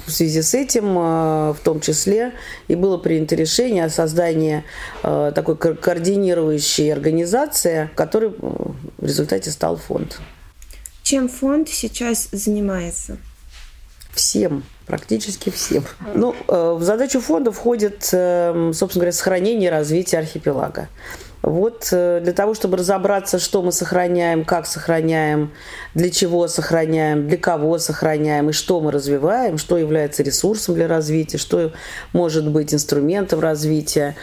в 0.08 0.12
связи 0.12 0.42
с 0.42 0.56
этим, 0.56 0.98
э, 0.98 1.54
в 1.54 1.60
том 1.64 1.80
числе, 1.80 2.34
и 2.68 2.76
было 2.76 2.98
принято 2.98 3.36
решение 3.36 3.86
о 3.86 3.90
создании 3.90 4.64
такой 5.04 5.58
координирующей 5.58 6.92
организации, 6.92 7.90
которой 7.96 8.30
в 8.30 9.04
результате 9.06 9.52
стал 9.52 9.78
фонд. 9.78 10.20
Чем 11.06 11.30
фонд 11.30 11.70
сейчас 11.70 12.30
занимается? 12.32 13.20
Всем 14.12 14.64
Практически 14.86 15.50
всем. 15.50 15.84
Ну, 16.14 16.36
э, 16.48 16.76
в 16.78 16.84
задачу 16.84 17.20
фонда 17.20 17.52
входит, 17.52 18.10
э, 18.12 18.72
собственно 18.74 19.02
говоря, 19.02 19.12
сохранение 19.12 19.70
и 19.70 19.72
развитие 19.72 20.20
архипелага. 20.20 20.90
Вот 21.46 21.90
э, 21.92 22.22
для 22.24 22.34
того, 22.34 22.56
чтобы 22.56 22.78
разобраться, 22.78 23.38
что 23.38 23.62
мы 23.62 23.72
сохраняем, 23.72 24.44
как 24.44 24.66
сохраняем, 24.66 25.52
для 25.94 26.10
чего 26.10 26.48
сохраняем, 26.48 27.28
для 27.28 27.38
кого 27.38 27.78
сохраняем 27.78 28.50
и 28.50 28.52
что 28.52 28.82
мы 28.82 28.92
развиваем, 28.92 29.60
что 29.60 29.78
является 29.78 30.24
ресурсом 30.24 30.74
для 30.74 30.88
развития, 30.88 31.38
что 31.38 31.72
может 32.14 32.50
быть 32.50 32.74
инструментом 32.74 33.42
развития, 33.42 34.16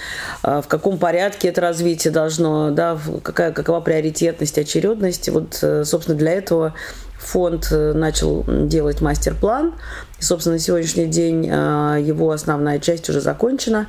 в 0.43 0.64
каком 0.67 0.99
порядке 0.99 1.49
это 1.49 1.61
развитие 1.61 2.12
должно, 2.12 2.73
да, 2.73 2.99
какая, 3.23 3.52
какова 3.52 3.81
приоритетность, 3.81 4.59
очередность. 4.59 5.29
Вот, 5.29 5.55
собственно, 5.85 6.19
для 6.19 6.33
этого 6.33 6.75
фонд 7.23 7.69
э, 7.71 7.93
начал 7.93 8.45
делать 8.47 9.00
мастер-план. 9.00 9.75
И, 10.19 10.23
собственно, 10.23 10.57
на 10.57 10.61
сегодняшний 10.61 11.07
день 11.07 11.49
э, 11.49 11.99
его 12.02 12.31
основная 12.31 12.79
часть 12.79 13.09
уже 13.09 13.21
закончена. 13.21 13.88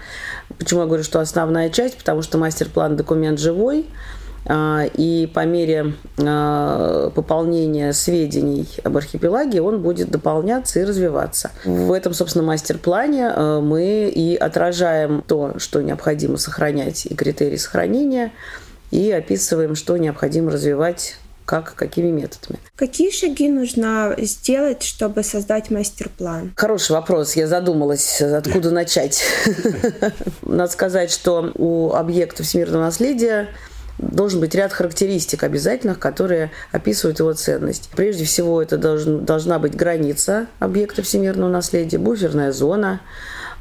Почему 0.57 0.81
я 0.81 0.87
говорю, 0.87 1.03
что 1.03 1.19
основная 1.19 1.69
часть? 1.69 1.97
Потому 1.97 2.21
что 2.21 2.37
мастер-план 2.37 2.95
документ 2.95 3.39
живой. 3.39 3.85
Э, 4.45 4.87
и 4.93 5.29
по 5.33 5.45
мере 5.45 5.93
пополнения 6.15 7.93
сведений 7.93 8.67
об 8.83 8.97
архипелаге 8.97 9.61
он 9.61 9.81
будет 9.81 10.09
дополняться 10.09 10.79
и 10.79 10.83
развиваться. 10.83 11.51
В 11.65 11.91
этом, 11.91 12.13
собственно, 12.13 12.43
мастер-плане 12.45 13.29
мы 13.61 14.11
и 14.13 14.35
отражаем 14.35 15.23
то, 15.25 15.53
что 15.57 15.81
необходимо 15.81 16.37
сохранять, 16.37 17.05
и 17.05 17.15
критерии 17.15 17.57
сохранения, 17.57 18.31
и 18.91 19.11
описываем, 19.11 19.75
что 19.75 19.97
необходимо 19.97 20.51
развивать 20.51 21.17
как, 21.45 21.75
какими 21.75 22.09
методами. 22.09 22.59
Какие 22.75 23.11
шаги 23.11 23.49
нужно 23.49 24.15
сделать, 24.17 24.83
чтобы 24.83 25.23
создать 25.23 25.69
мастер-план? 25.69 26.53
Хороший 26.55 26.93
вопрос. 26.93 27.35
Я 27.35 27.47
задумалась, 27.47 28.21
откуда 28.21 28.71
начать. 28.71 29.23
Надо 30.41 30.71
сказать, 30.71 31.11
что 31.11 31.51
у 31.55 31.93
объекта 31.93 32.43
всемирного 32.43 32.83
наследия 32.83 33.49
должен 33.97 34.39
быть 34.39 34.55
ряд 34.55 34.73
характеристик 34.73 35.43
обязательных, 35.43 35.99
которые 35.99 36.51
описывают 36.71 37.19
его 37.19 37.33
ценность. 37.33 37.89
Прежде 37.95 38.25
всего, 38.25 38.61
это 38.61 38.77
должен, 38.77 39.23
должна 39.25 39.59
быть 39.59 39.75
граница 39.75 40.47
объекта 40.59 41.03
всемирного 41.03 41.49
наследия, 41.49 41.97
буферная 41.97 42.51
зона, 42.51 43.01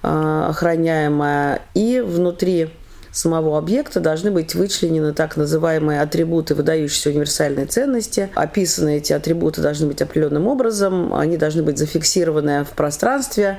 э, 0.02 0.44
охраняемая, 0.48 1.62
и 1.74 2.00
внутри 2.00 2.70
самого 3.12 3.58
объекта 3.58 4.00
должны 4.00 4.30
быть 4.30 4.54
вычленены 4.54 5.12
так 5.12 5.36
называемые 5.36 6.00
атрибуты 6.00 6.54
выдающейся 6.54 7.10
универсальной 7.10 7.66
ценности. 7.66 8.30
Описаны 8.34 8.96
эти 8.96 9.12
атрибуты 9.12 9.60
должны 9.60 9.86
быть 9.86 10.02
определенным 10.02 10.48
образом, 10.48 11.14
они 11.14 11.36
должны 11.36 11.62
быть 11.62 11.78
зафиксированы 11.78 12.64
в 12.64 12.70
пространстве. 12.70 13.58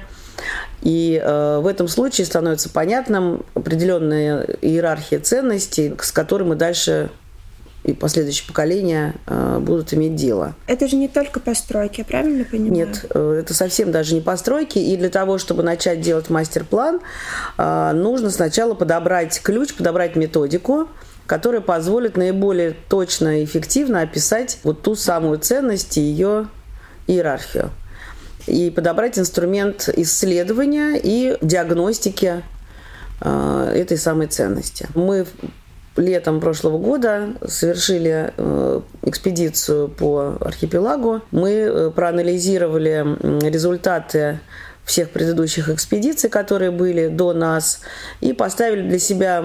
И 0.81 1.21
э, 1.23 1.59
в 1.59 1.67
этом 1.67 1.87
случае 1.87 2.25
становится 2.25 2.69
понятным 2.69 3.45
определенная 3.53 4.41
иерархия 4.61 5.19
ценностей, 5.19 5.93
с 6.01 6.11
которой 6.11 6.43
мы 6.43 6.55
дальше 6.55 7.11
и 7.83 7.93
последующие 7.93 8.47
поколения 8.47 9.15
э, 9.27 9.59
будут 9.59 9.93
иметь 9.93 10.15
дело. 10.15 10.55
Это 10.67 10.87
же 10.87 10.95
не 10.95 11.09
только 11.09 11.39
постройки, 11.39 11.99
я 11.99 12.05
правильно 12.05 12.45
понимаю? 12.45 12.87
Нет, 12.87 13.05
э, 13.13 13.39
это 13.41 13.53
совсем 13.53 13.91
даже 13.91 14.15
не 14.15 14.21
постройки. 14.21 14.79
И 14.79 14.95
для 14.95 15.09
того, 15.09 15.37
чтобы 15.37 15.63
начать 15.63 15.99
делать 15.99 16.29
мастер-план, 16.29 17.01
э, 17.57 17.91
нужно 17.93 18.29
сначала 18.29 18.73
подобрать 18.73 19.41
ключ, 19.41 19.73
подобрать 19.73 20.15
методику, 20.15 20.87
которая 21.25 21.59
позволит 21.59 22.15
наиболее 22.15 22.75
точно 22.87 23.41
и 23.41 23.45
эффективно 23.45 24.01
описать 24.01 24.59
вот 24.63 24.81
ту 24.81 24.95
самую 24.95 25.39
ценность 25.39 25.97
и 25.97 26.01
ее 26.01 26.47
иерархию. 27.07 27.69
И 28.47 28.69
подобрать 28.69 29.19
инструмент 29.19 29.89
исследования 29.95 30.99
и 31.01 31.37
диагностики 31.41 32.43
этой 33.21 33.97
самой 33.97 34.27
ценности. 34.27 34.89
Мы 34.95 35.25
летом 35.95 36.39
прошлого 36.39 36.77
года 36.77 37.33
совершили 37.45 38.33
э, 38.35 38.81
экспедицию 39.03 39.89
по 39.89 40.37
архипелагу. 40.41 41.21
Мы 41.31 41.51
э, 41.51 41.91
проанализировали 41.91 43.49
результаты 43.49 44.39
всех 44.85 45.11
предыдущих 45.11 45.69
экспедиций, 45.69 46.29
которые 46.29 46.71
были 46.71 47.07
до 47.07 47.33
нас, 47.33 47.81
и 48.19 48.33
поставили 48.33 48.87
для 48.87 48.99
себя 48.99 49.43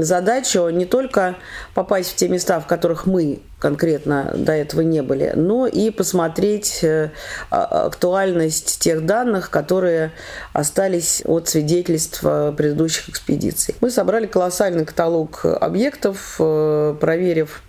задачу 0.00 0.68
не 0.68 0.84
только 0.84 1.36
попасть 1.74 2.12
в 2.12 2.16
те 2.16 2.28
места, 2.28 2.60
в 2.60 2.66
которых 2.66 3.06
мы 3.06 3.40
конкретно 3.60 4.32
до 4.36 4.52
этого 4.52 4.82
не 4.82 5.00
были, 5.02 5.32
но 5.34 5.66
и 5.66 5.90
посмотреть 5.90 6.80
э, 6.82 7.12
а, 7.50 7.86
актуальность 7.86 8.78
тех 8.78 9.06
данных, 9.06 9.48
которые 9.48 10.12
остались 10.52 11.22
от 11.24 11.48
свидетельств 11.48 12.20
предыдущих 12.20 13.08
экспедиций. 13.08 13.74
Мы 13.80 13.90
собрали 13.90 14.26
колоссальный 14.26 14.84
каталог 14.84 15.46
объектов, 15.46 16.36
э, 16.38 16.94
проверив 17.00 17.62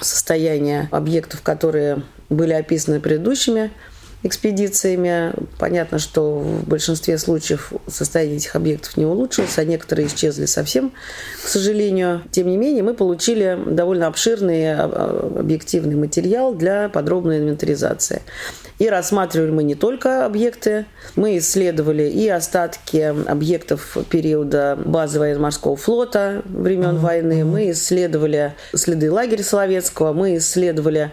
состояние 0.00 0.88
объектов, 0.92 1.42
которые 1.42 2.02
были 2.30 2.52
описаны 2.52 3.00
предыдущими 3.00 3.72
экспедициями. 4.24 5.32
Понятно, 5.58 5.98
что 5.98 6.40
в 6.40 6.66
большинстве 6.66 7.18
случаев 7.18 7.72
состояние 7.86 8.38
этих 8.38 8.56
объектов 8.56 8.96
не 8.96 9.04
улучшилось, 9.04 9.58
а 9.58 9.64
некоторые 9.64 10.08
исчезли 10.08 10.46
совсем, 10.46 10.92
к 11.44 11.46
сожалению. 11.46 12.22
Тем 12.32 12.48
не 12.48 12.56
менее, 12.56 12.82
мы 12.82 12.94
получили 12.94 13.56
довольно 13.66 14.08
обширный 14.08 14.72
а, 14.72 14.84
а, 14.84 15.38
объективный 15.40 15.94
материал 15.94 16.54
для 16.54 16.88
подробной 16.88 17.38
инвентаризации. 17.38 18.22
И 18.78 18.88
рассматривали 18.88 19.50
мы 19.50 19.62
не 19.62 19.76
только 19.76 20.26
объекты, 20.26 20.86
мы 21.14 21.38
исследовали 21.38 22.04
и 22.04 22.28
остатки 22.28 23.14
объектов 23.28 23.96
периода 24.10 24.76
базы 24.84 25.20
военно-морского 25.20 25.76
флота 25.76 26.42
времен 26.44 26.96
войны, 26.96 27.44
мы 27.44 27.70
исследовали 27.70 28.54
следы 28.74 29.12
лагеря 29.12 29.44
Соловецкого, 29.44 30.12
мы 30.12 30.38
исследовали 30.38 31.12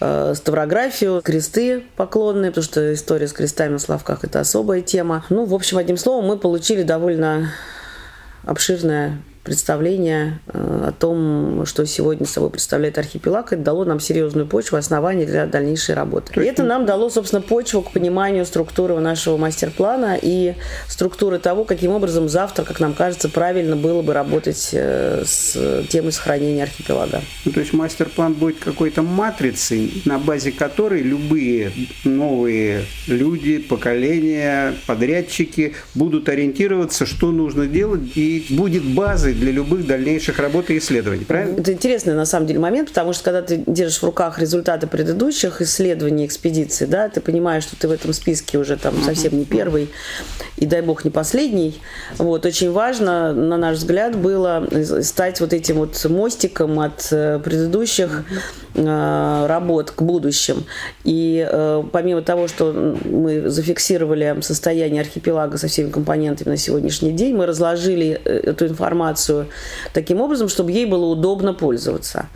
э, 0.00 0.34
ставрографию, 0.36 1.22
кресты 1.22 1.84
поклонные, 1.96 2.47
потому 2.50 2.64
что 2.64 2.92
история 2.94 3.28
с 3.28 3.32
крестами 3.32 3.72
на 3.72 3.78
Славках– 3.78 4.20
это 4.24 4.40
особая 4.40 4.82
тема. 4.82 5.24
Ну, 5.30 5.44
в 5.44 5.54
общем, 5.54 5.78
одним 5.78 5.96
словом, 5.96 6.26
мы 6.26 6.38
получили 6.38 6.82
довольно 6.82 7.50
обширное 8.44 9.18
представление 9.48 10.40
э, 10.48 10.88
о 10.88 10.92
том, 10.92 11.64
что 11.64 11.86
сегодня 11.86 12.26
собой 12.26 12.50
представляет 12.50 12.98
архипелаг, 12.98 13.54
это 13.54 13.62
дало 13.62 13.86
нам 13.86 13.98
серьезную 13.98 14.46
почву, 14.46 14.76
основание 14.76 15.26
для 15.26 15.46
дальнейшей 15.46 15.94
работы. 15.94 16.38
И 16.38 16.44
это 16.44 16.64
нам 16.64 16.84
дало, 16.84 17.08
собственно, 17.08 17.40
почву 17.40 17.80
к 17.80 17.92
пониманию 17.92 18.44
структуры 18.44 19.00
нашего 19.00 19.38
мастер-плана 19.38 20.18
и 20.20 20.54
структуры 20.86 21.38
того, 21.38 21.64
каким 21.64 21.92
образом 21.92 22.28
завтра, 22.28 22.64
как 22.64 22.78
нам 22.78 22.92
кажется, 22.92 23.30
правильно 23.30 23.74
было 23.74 24.02
бы 24.02 24.12
работать 24.12 24.68
э, 24.72 25.22
с 25.24 25.56
темой 25.88 26.12
сохранения 26.12 26.64
архипелага. 26.64 27.22
Ну, 27.46 27.52
то 27.52 27.60
есть 27.60 27.72
мастер-план 27.72 28.34
будет 28.34 28.58
какой-то 28.58 29.00
матрицей, 29.00 30.02
на 30.04 30.18
базе 30.18 30.52
которой 30.52 31.00
любые 31.00 31.72
новые 32.04 32.84
люди, 33.06 33.58
поколения, 33.58 34.74
подрядчики 34.86 35.74
будут 35.94 36.28
ориентироваться, 36.28 37.06
что 37.06 37.30
нужно 37.30 37.66
делать, 37.66 38.14
и 38.14 38.44
будет 38.50 38.84
базой 38.84 39.37
для 39.38 39.52
любых 39.52 39.86
дальнейших 39.86 40.38
работ 40.38 40.70
и 40.70 40.78
исследований, 40.78 41.24
правильно? 41.24 41.60
Это 41.60 41.72
интересный 41.72 42.14
на 42.14 42.26
самом 42.26 42.46
деле 42.46 42.58
момент, 42.58 42.88
потому 42.88 43.12
что 43.12 43.24
когда 43.24 43.42
ты 43.42 43.62
держишь 43.66 43.98
в 43.98 44.02
руках 44.04 44.38
результаты 44.38 44.86
предыдущих 44.86 45.62
исследований, 45.62 46.26
экспедиций, 46.26 46.86
да, 46.86 47.08
ты 47.08 47.20
понимаешь, 47.20 47.62
что 47.62 47.76
ты 47.76 47.88
в 47.88 47.92
этом 47.92 48.12
списке 48.12 48.58
уже 48.58 48.76
там 48.76 48.94
совсем 49.02 49.38
не 49.38 49.44
первый 49.44 49.88
и, 50.56 50.66
дай 50.66 50.82
бог, 50.82 51.04
не 51.04 51.10
последний. 51.10 51.80
Вот, 52.18 52.44
очень 52.44 52.72
важно, 52.72 53.32
на 53.32 53.56
наш 53.56 53.78
взгляд, 53.78 54.16
было 54.16 54.68
стать 55.02 55.40
вот 55.40 55.52
этим 55.52 55.76
вот 55.76 56.04
мостиком 56.04 56.80
от 56.80 57.08
э, 57.10 57.38
предыдущих 57.38 58.24
э, 58.30 58.67
работ 58.84 59.90
к 59.90 60.02
будущим. 60.02 60.64
И 61.04 61.46
э, 61.48 61.82
помимо 61.92 62.22
того, 62.22 62.48
что 62.48 62.96
мы 63.04 63.48
зафиксировали 63.48 64.36
состояние 64.40 65.02
архипелага 65.02 65.58
со 65.58 65.68
всеми 65.68 65.90
компонентами 65.90 66.50
на 66.50 66.56
сегодняшний 66.56 67.12
день, 67.12 67.34
мы 67.34 67.46
разложили 67.46 68.08
эту 68.10 68.66
информацию 68.66 69.48
таким 69.92 70.20
образом, 70.20 70.48
чтобы 70.48 70.72
ей 70.72 70.86
было 70.86 71.06
удобно 71.06 71.54
пользоваться. 71.54 72.26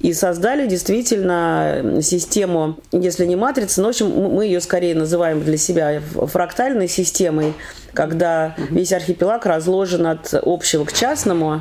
И 0.00 0.14
создали 0.14 0.66
действительно 0.66 2.00
систему, 2.02 2.78
если 2.90 3.26
не 3.26 3.36
матрицы, 3.36 3.82
но, 3.82 3.88
в 3.88 3.90
общем, 3.90 4.08
мы 4.08 4.46
ее 4.46 4.60
скорее 4.60 4.94
называем 4.94 5.44
для 5.44 5.58
себя 5.58 6.00
фрактальной 6.00 6.88
системой, 6.88 7.52
когда 7.92 8.56
весь 8.70 8.92
архипелаг 8.92 9.44
разложен 9.44 10.06
от 10.06 10.32
общего 10.32 10.84
к 10.84 10.92
частному, 10.92 11.60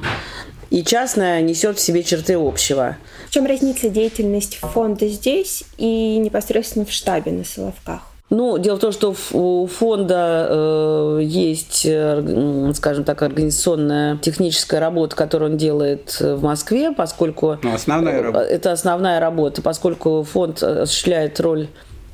и 0.69 0.83
частное 0.83 1.41
несет 1.41 1.77
в 1.77 1.81
себе 1.81 2.03
черты 2.03 2.35
общего. 2.35 2.97
В 3.29 3.31
чем 3.31 3.45
разница 3.45 3.89
деятельности 3.89 4.57
фонда 4.59 5.07
здесь 5.07 5.63
и 5.77 6.17
непосредственно 6.17 6.83
в 6.83 6.91
штабе 6.91 7.31
на 7.31 7.43
Соловках? 7.43 8.01
Ну, 8.31 8.57
дело 8.57 8.77
в 8.77 8.79
том, 8.79 8.91
что 8.91 9.13
у 9.33 9.67
фонда 9.67 10.47
э, 10.49 11.19
есть, 11.21 11.83
э, 11.85 12.71
скажем 12.75 13.03
так, 13.03 13.21
организационная 13.21 14.17
техническая 14.17 14.79
работа, 14.79 15.15
которую 15.15 15.51
он 15.51 15.57
делает 15.57 16.19
в 16.19 16.41
Москве, 16.41 16.91
поскольку... 16.91 17.59
Ну, 17.61 17.75
основная 17.75 18.23
работа. 18.23 18.45
Это 18.45 18.71
основная 18.71 19.19
работа, 19.19 19.61
поскольку 19.61 20.23
фонд 20.23 20.63
осуществляет 20.63 21.39
роль 21.39 21.67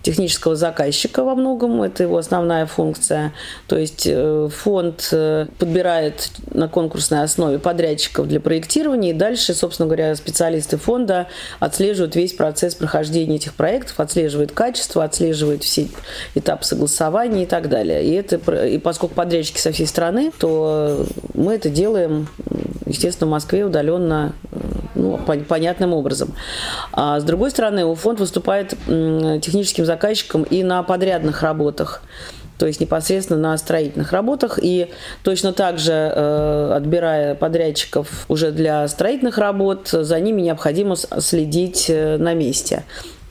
технического 0.06 0.56
заказчика 0.56 1.24
во 1.24 1.34
многом, 1.34 1.82
это 1.82 2.04
его 2.04 2.20
основная 2.20 2.68
функция. 2.68 3.34
То 3.66 3.76
есть 3.76 4.04
э, 4.06 4.50
фонд 4.56 5.10
э, 5.12 5.48
подбирает 5.58 6.30
на 6.54 6.68
конкурсной 6.68 7.24
основе 7.24 7.58
подрядчиков 7.58 8.28
для 8.28 8.40
проектирования, 8.40 9.10
и 9.10 9.14
дальше, 9.14 9.56
собственно 9.56 9.88
говоря, 9.88 10.16
специалисты 10.16 10.78
фонда 10.78 11.26
отслеживают 11.60 12.16
весь 12.16 12.34
процесс 12.34 12.76
прохождения 12.76 13.38
этих 13.38 13.56
проектов, 13.56 14.00
отслеживают 14.00 14.52
качество, 14.52 15.04
отслеживают 15.04 15.64
все 15.64 15.88
этапы 16.36 16.66
согласования 16.66 17.44
и 17.44 17.48
так 17.48 17.68
далее. 17.68 18.06
И, 18.06 18.14
это, 18.14 18.36
и 18.64 18.78
поскольку 18.78 19.16
подрядчики 19.16 19.58
со 19.58 19.72
всей 19.72 19.88
страны, 19.88 20.32
то 20.38 21.04
мы 21.34 21.56
это 21.56 21.70
делаем, 21.70 22.28
естественно, 22.86 23.26
в 23.28 23.32
Москве 23.32 23.66
удаленно 23.66 24.36
ну, 24.94 25.18
понятным 25.18 25.94
образом. 25.94 26.34
А 26.92 27.20
с 27.20 27.24
другой 27.24 27.50
стороны, 27.50 27.86
у 27.86 27.96
фонд 27.96 28.20
выступает 28.20 28.70
техническим 28.70 29.84
заказчиком 29.84 29.95
и 30.44 30.64
на 30.64 30.84
подрядных 30.84 31.42
работах 31.42 32.02
то 32.58 32.68
есть 32.68 32.80
непосредственно 32.80 33.40
на 33.40 33.58
строительных 33.58 34.12
работах. 34.12 34.60
И 34.62 34.90
точно 35.24 35.54
так 35.54 35.78
же, 35.78 35.92
э, 35.92 36.72
отбирая 36.74 37.36
подрядчиков 37.36 38.26
уже 38.30 38.52
для 38.52 38.88
строительных 38.88 39.38
работ, 39.38 39.90
за 39.90 40.20
ними 40.20 40.42
необходимо 40.42 40.96
следить 40.96 41.88
э, 41.90 42.18
на 42.18 42.34
месте. 42.34 42.84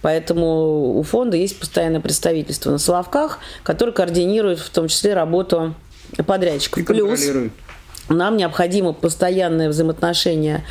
Поэтому 0.03 0.99
у 0.99 1.03
фонда 1.03 1.39
есть 1.39 1.59
постоянное 1.59 2.01
представительство 2.01 2.71
на 2.71 2.79
Соловках, 2.79 3.39
которое 3.63 3.93
координирует 3.93 4.59
в 4.59 4.69
том 4.69 4.89
числе 4.89 5.15
работу 5.15 5.75
подрядчиков. 6.27 6.81
И 6.81 6.83
Плюс 6.85 7.27
нам 8.09 8.37
необходимо 8.37 8.93
постоянное 8.93 9.69
взаимоотношение 9.71 10.65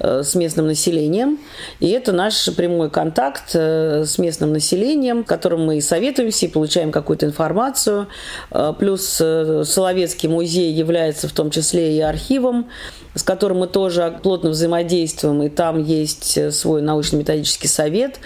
э, 0.00 0.22
с 0.24 0.34
местным 0.34 0.66
населением, 0.66 1.38
и 1.78 1.88
это 1.90 2.12
наш 2.12 2.52
прямой 2.56 2.90
контакт 2.90 3.50
э, 3.54 4.04
с 4.04 4.18
местным 4.18 4.52
населением, 4.52 5.22
которым 5.22 5.66
мы 5.66 5.78
и 5.78 5.80
советуемся, 5.80 6.46
и 6.46 6.48
получаем 6.48 6.90
какую-то 6.90 7.26
информацию. 7.26 8.08
Э, 8.50 8.72
плюс 8.76 9.04
Соловецкий 9.04 10.28
музей 10.28 10.72
является 10.72 11.28
в 11.28 11.32
том 11.32 11.50
числе 11.50 11.96
и 11.96 12.00
архивом, 12.00 12.68
с 13.14 13.22
которым 13.22 13.58
мы 13.58 13.66
тоже 13.66 14.18
плотно 14.22 14.50
взаимодействуем, 14.50 15.42
и 15.42 15.48
там 15.48 15.82
есть 15.82 16.52
свой 16.54 16.80
научно-методический 16.80 17.68
совет, 17.68 18.20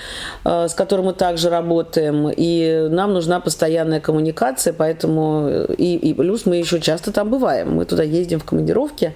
с 0.44 0.74
которым 0.74 1.06
мы 1.06 1.14
также 1.14 1.48
работаем, 1.48 2.28
и 2.28 2.88
нам 2.90 3.14
нужна 3.14 3.40
постоянная 3.40 4.00
коммуникация, 4.00 4.74
поэтому 4.74 5.64
и, 5.78 5.96
и 5.96 6.12
плюс 6.12 6.44
мы 6.44 6.56
еще 6.56 6.80
часто 6.80 7.12
там 7.12 7.30
бываем, 7.30 7.74
мы 7.76 7.86
туда 7.86 8.02
ездим 8.02 8.40
в 8.40 8.44
командировке, 8.54 9.14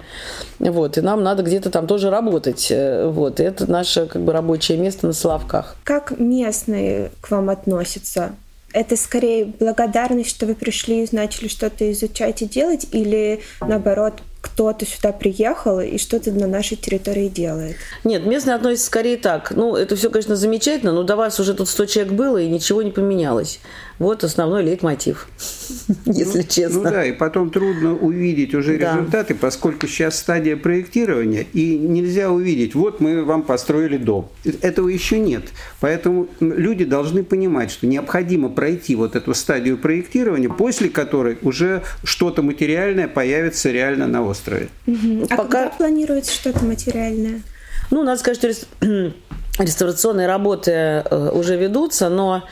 вот, 0.59 0.99
и 0.99 1.01
нам 1.01 1.23
надо 1.23 1.43
где-то 1.43 1.71
там 1.71 1.87
тоже 1.87 2.11
работать, 2.11 2.69
э, 2.71 3.09
вот, 3.09 3.41
и 3.41 3.45
это 3.45 3.71
наше 3.71 4.07
как 4.07 4.23
бы 4.23 4.33
рабочее 4.33 4.79
место 4.79 5.07
на 5.07 5.13
Соловках. 5.13 5.77
Как 5.85 6.19
местные 6.19 7.13
к 7.21 7.31
вам 7.31 7.51
относятся? 7.51 8.33
Это 8.75 8.97
скорее 8.97 9.47
благодарность, 9.47 10.29
что 10.29 10.45
вы 10.45 10.55
пришли 10.55 11.05
и 11.05 11.09
начали 11.13 11.49
что-то 11.49 11.91
изучать 11.91 12.43
и 12.43 12.47
делать, 12.47 12.87
или 12.93 13.41
наоборот 13.63 14.15
кто-то 14.41 14.87
сюда 14.87 15.13
приехал 15.13 15.81
и 15.81 15.99
что-то 15.99 16.31
на 16.33 16.47
нашей 16.47 16.77
территории 16.77 17.29
делает. 17.29 17.77
Нет, 18.05 18.27
местные 18.27 18.55
относятся 18.55 18.87
скорее 18.87 19.17
так. 19.17 19.53
Ну, 19.53 19.75
это 19.75 19.97
все, 19.97 20.11
конечно, 20.11 20.37
замечательно, 20.37 20.93
но 20.93 21.03
до 21.03 21.17
вас 21.17 21.41
уже 21.41 21.55
тут 21.55 21.69
100 21.69 21.87
человек 21.87 22.13
было, 22.13 22.37
и 22.37 22.49
ничего 22.49 22.83
не 22.83 22.91
поменялось. 22.91 23.59
Вот 23.99 24.25
основной 24.25 24.63
лейтмотив, 24.63 25.29
если 26.07 26.43
честно. 26.43 26.83
Ну 26.83 26.91
да, 26.91 27.05
и 27.05 27.13
потом 27.13 27.51
трудно 27.51 27.95
увидеть 27.95 28.55
уже 28.55 28.77
результаты, 28.77 29.35
поскольку 29.35 29.87
сейчас 29.87 30.19
стадия 30.19 30.57
проектирования, 30.57 31.47
и 31.53 31.79
нельзя 31.79 32.31
увидеть, 32.31 32.75
вот 32.75 33.01
мы 33.01 33.25
вам 33.25 33.43
построили 33.43 33.97
дом. 33.97 34.31
Этого 34.63 34.89
еще 34.89 35.19
нет. 35.19 35.45
Поэтому 35.81 36.29
люди 36.41 36.85
должны 36.85 37.23
понимать, 37.23 37.71
что 37.71 37.87
необходимо 37.87 38.49
пройти 38.49 38.95
вот 38.95 39.17
эту 39.17 39.35
стадию 39.35 39.79
проектирования, 39.79 40.49
после 40.49 40.89
которой 40.89 41.39
уже 41.43 41.83
что-то 42.05 42.43
материальное 42.43 43.09
появится 43.09 43.71
реально 43.71 44.07
на 44.07 44.23
острове 44.23 44.39
острове. 44.39 44.69
Угу. 44.87 45.27
А 45.31 45.37
Пока... 45.37 45.49
когда 45.49 45.69
планируется 45.71 46.33
что-то 46.33 46.65
материальное? 46.65 47.43
Ну, 47.91 48.03
надо 48.03 48.19
сказать, 48.21 48.39
что 48.39 48.77
реставрационные 49.59 50.27
работы 50.27 50.71
э, 50.71 51.31
уже 51.33 51.57
ведутся, 51.57 52.09
но 52.09 52.45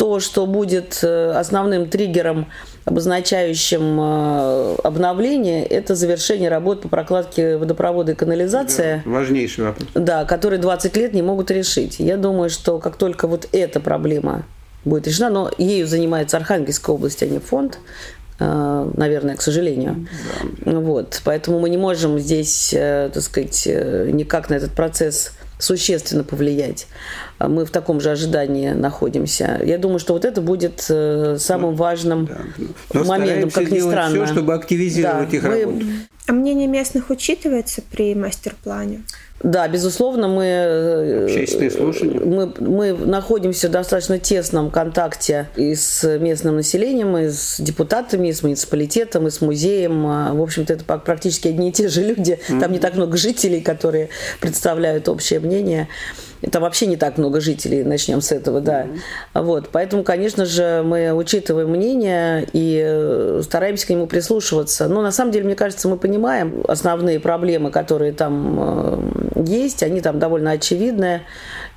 то, 0.00 0.18
что 0.18 0.46
будет 0.46 1.00
э, 1.02 1.32
основным 1.32 1.86
триггером, 1.86 2.46
обозначающим 2.86 4.00
э, 4.00 4.76
обновление, 4.82 5.62
это 5.62 5.94
завершение 5.94 6.48
работ 6.48 6.80
по 6.80 6.88
прокладке 6.88 7.58
водопровода 7.58 8.12
и 8.12 8.14
канализации. 8.14 9.02
Да, 9.04 9.10
важнейший 9.10 9.64
вопрос. 9.66 9.88
Да, 9.92 10.24
которые 10.24 10.58
20 10.58 10.96
лет 10.96 11.12
не 11.12 11.20
могут 11.20 11.50
решить. 11.50 11.96
Я 11.98 12.16
думаю, 12.16 12.48
что 12.48 12.78
как 12.78 12.96
только 12.96 13.28
вот 13.28 13.46
эта 13.52 13.78
проблема 13.78 14.46
будет 14.86 15.06
решена, 15.06 15.28
но 15.28 15.50
ею 15.58 15.86
занимается 15.86 16.38
Архангельская 16.38 16.96
область, 16.96 17.22
а 17.22 17.26
не 17.26 17.38
фонд, 17.38 17.78
Э, 18.38 18.90
наверное, 18.96 19.36
к 19.36 19.42
сожалению. 19.42 20.06
Да. 20.64 20.78
Вот, 20.78 21.20
поэтому 21.24 21.60
мы 21.60 21.68
не 21.68 21.76
можем 21.76 22.18
здесь, 22.18 22.70
так 22.70 23.20
сказать, 23.20 23.66
никак 23.66 24.48
на 24.48 24.54
этот 24.54 24.70
процесс 24.70 25.32
существенно 25.60 26.24
повлиять. 26.24 26.88
А 27.38 27.48
мы 27.48 27.64
в 27.64 27.70
таком 27.70 28.00
же 28.00 28.10
ожидании 28.10 28.70
находимся. 28.70 29.60
Я 29.64 29.78
думаю, 29.78 30.00
что 30.00 30.14
вот 30.14 30.24
это 30.24 30.40
будет 30.40 30.80
самым 30.80 31.76
важным 31.76 32.28
да. 32.92 33.04
моментом, 33.04 33.50
как 33.50 33.70
ни 33.70 33.78
странно. 33.78 34.24
Все, 34.24 34.32
чтобы 34.32 34.54
активизировать 34.54 35.30
да, 35.30 35.36
их 35.36 35.42
мы... 35.44 35.60
работу. 35.60 35.86
А 36.26 36.32
мнение 36.32 36.66
местных 36.66 37.10
учитывается 37.10 37.82
при 37.90 38.14
мастер-плане? 38.14 39.02
Да, 39.42 39.66
безусловно, 39.68 40.28
мы, 40.28 40.44
э, 40.44 41.46
мы, 42.24 42.52
мы 42.58 42.92
находимся 42.92 43.68
в 43.68 43.70
достаточно 43.70 44.18
тесном 44.18 44.70
контакте 44.70 45.48
и 45.56 45.74
с 45.74 46.18
местным 46.18 46.56
населением, 46.56 47.16
и 47.16 47.28
с 47.30 47.58
депутатами, 47.58 48.28
и 48.28 48.32
с 48.34 48.42
муниципалитетом, 48.42 49.28
и 49.28 49.30
с 49.30 49.40
музеем. 49.40 50.06
А, 50.06 50.34
в 50.34 50.42
общем-то, 50.42 50.74
это 50.74 50.84
практически 50.84 51.48
одни 51.48 51.70
и 51.70 51.72
те 51.72 51.88
же 51.88 52.02
люди. 52.02 52.38
Там 52.60 52.70
не 52.70 52.78
так 52.78 52.96
много 52.96 53.16
жителей, 53.16 53.62
которые 53.62 54.10
представляют 54.40 55.08
общее 55.08 55.40
мнение. 55.40 55.88
Там 56.50 56.62
вообще 56.62 56.86
не 56.86 56.96
так 56.96 57.18
много 57.18 57.40
жителей, 57.40 57.84
начнем 57.84 58.20
с 58.22 58.32
этого, 58.32 58.60
да. 58.60 58.84
Mm-hmm. 58.84 59.42
Вот, 59.42 59.68
поэтому, 59.70 60.04
конечно 60.04 60.46
же, 60.46 60.82
мы 60.84 61.12
учитываем 61.12 61.68
мнение 61.68 62.46
и 62.52 62.80
э, 62.82 63.42
стараемся 63.44 63.86
к 63.86 63.90
нему 63.90 64.06
прислушиваться. 64.06 64.88
Но 64.88 65.02
на 65.02 65.12
самом 65.12 65.32
деле, 65.32 65.44
мне 65.44 65.54
кажется, 65.54 65.88
мы 65.88 65.98
понимаем 65.98 66.64
основные 66.66 67.20
проблемы, 67.20 67.70
которые 67.70 68.12
там 68.12 68.56
э, 68.58 69.19
есть, 69.44 69.82
они 69.82 70.00
там 70.00 70.18
довольно 70.18 70.52
очевидные. 70.52 71.22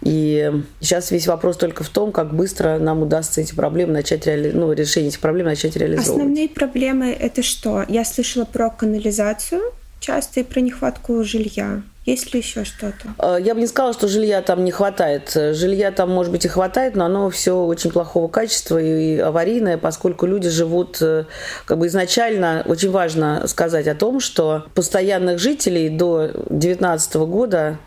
И 0.02 0.52
сейчас 0.80 1.12
весь 1.12 1.28
вопрос 1.28 1.58
только 1.58 1.84
в 1.84 1.90
том, 1.90 2.12
как 2.12 2.34
быстро 2.34 2.78
нам 2.78 3.02
удастся 3.02 3.42
эти 3.42 3.56
проблемы 3.56 3.94
начать 3.94 4.26
реали... 4.26 4.52
ну, 4.52 4.72
решение 4.74 5.10
этих 5.10 5.20
проблем 5.20 5.48
начать 5.48 5.76
реализовывать. 5.76 6.22
Основные 6.22 6.50
проблемы 6.50 7.12
это 7.12 7.42
что? 7.42 7.86
Я 7.88 8.04
слышала 8.06 8.46
про 8.46 8.70
канализацию, 8.70 9.62
часто 10.04 10.42
и 10.42 10.44
про 10.44 10.60
нехватку 10.60 11.24
жилья. 11.24 11.82
Есть 12.06 12.34
ли 12.34 12.42
еще 12.42 12.66
что-то? 12.66 13.16
Э, 13.18 13.42
я 13.42 13.56
бы 13.56 13.62
не 13.62 13.68
сказала, 13.68 13.94
что 13.94 14.10
жилья 14.10 14.42
там 14.42 14.66
не 14.66 14.72
хватает. 14.72 15.32
Жилья 15.34 15.92
там, 15.92 16.10
может 16.12 16.32
быть, 16.34 16.44
и 16.44 16.50
хватает, 16.50 16.96
но 16.96 17.06
оно 17.06 17.30
все 17.30 17.56
очень 17.64 17.92
плохого 17.92 18.28
качества 18.28 18.78
и 18.78 19.18
аварийное, 19.18 19.78
поскольку 19.78 20.26
люди 20.26 20.50
живут 20.50 20.98
э, 21.02 21.24
как 21.66 21.78
бы 21.78 21.88
изначально. 21.88 22.64
Очень 22.66 22.92
важно 22.92 23.48
сказать 23.48 23.88
о 23.88 23.96
том, 23.96 24.20
что 24.20 24.66
постоянных 24.76 25.40
жителей 25.40 25.88
до 25.90 26.28
2019 26.50 27.16
года 27.16 27.78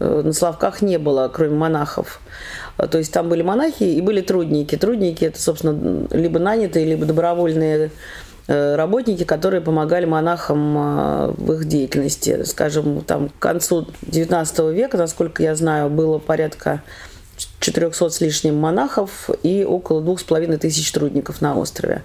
э, 0.00 0.22
на 0.24 0.32
Славках 0.32 0.80
не 0.80 0.98
было, 0.98 1.30
кроме 1.32 1.56
монахов. 1.56 2.20
То 2.90 2.98
есть 2.98 3.12
там 3.12 3.28
были 3.28 3.42
монахи 3.42 3.84
и 3.84 4.00
были 4.00 4.20
трудники. 4.22 4.76
Трудники– 4.76 5.24
это, 5.26 5.40
собственно, 5.40 6.06
либо 6.10 6.38
нанятые, 6.38 6.84
либо 6.84 7.06
добровольные 7.06 7.90
работники, 8.48 9.24
которые 9.24 9.60
помогали 9.60 10.04
монахам 10.04 10.78
э, 10.78 11.34
в 11.36 11.52
их 11.52 11.64
деятельности. 11.64 12.44
Скажем, 12.44 13.02
там, 13.02 13.28
к 13.28 13.38
концу 13.38 13.88
XIX 14.02 14.72
века, 14.72 14.96
насколько 14.96 15.42
я 15.42 15.54
знаю, 15.54 15.90
было 15.90 16.18
порядка 16.18 16.82
400 17.60 18.10
с 18.10 18.20
лишним 18.20 18.56
монахов 18.56 19.30
и 19.42 19.64
около 19.64 20.00
двух 20.00 20.20
с 20.20 20.22
половиной 20.22 20.58
тысяч 20.58 20.90
трудников 20.92 21.40
на 21.40 21.56
острове. 21.56 22.02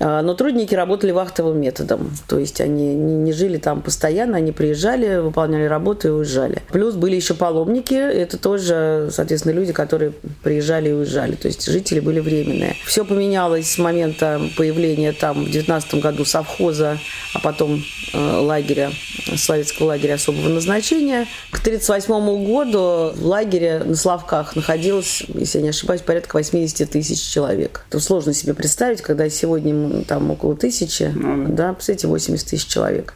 А, 0.00 0.22
но 0.22 0.34
трудники 0.34 0.74
работали 0.74 1.12
вахтовым 1.12 1.60
методом, 1.60 2.10
то 2.28 2.38
есть 2.38 2.60
они 2.60 2.94
не 2.94 3.32
жили 3.32 3.58
там 3.58 3.80
постоянно, 3.80 4.38
они 4.38 4.52
приезжали, 4.52 5.18
выполняли 5.18 5.64
работу 5.64 6.08
и 6.08 6.10
уезжали. 6.10 6.62
Плюс 6.70 6.94
были 6.94 7.16
еще 7.16 7.34
паломники, 7.34 7.94
это 7.94 8.38
тоже, 8.38 9.08
соответственно, 9.10 9.52
люди, 9.52 9.72
которые 9.72 10.12
приезжали 10.42 10.90
и 10.90 10.92
уезжали, 10.92 11.36
то 11.36 11.46
есть 11.46 11.64
жители 11.66 12.00
были 12.00 12.20
временные. 12.20 12.76
Все 12.84 13.04
поменялось 13.04 13.70
с 13.70 13.78
момента 13.78 14.40
появления 14.56 15.12
там 15.12 15.44
в 15.44 15.50
19 15.50 15.94
году 16.02 16.24
совхоза, 16.24 16.98
а 17.32 17.40
потом 17.40 17.82
э, 18.12 18.36
лагеря, 18.38 18.90
Славянского 19.36 19.88
лагеря 19.88 20.14
особого 20.14 20.48
назначения. 20.48 21.26
К 21.50 21.60
1938 21.60 22.44
году 22.44 23.12
в 23.14 23.26
лагере 23.26 23.82
на 23.84 23.94
Славках 23.94 24.56
находилось, 24.56 25.22
если 25.34 25.58
я 25.58 25.62
не 25.62 25.68
ошибаюсь, 25.70 26.02
порядка 26.02 26.36
80 26.36 26.90
тысяч 26.90 27.20
человек. 27.20 27.84
Это 27.88 28.00
сложно 28.00 28.32
себе 28.34 28.54
представить, 28.54 29.02
когда 29.02 29.28
сегодня 29.28 29.83
там 30.06 30.30
около 30.30 30.56
тысячи, 30.56 31.10
ну, 31.14 31.46
да, 31.48 31.72
представляете, 31.72 32.08
80 32.08 32.46
тысяч 32.46 32.66
человек. 32.66 33.14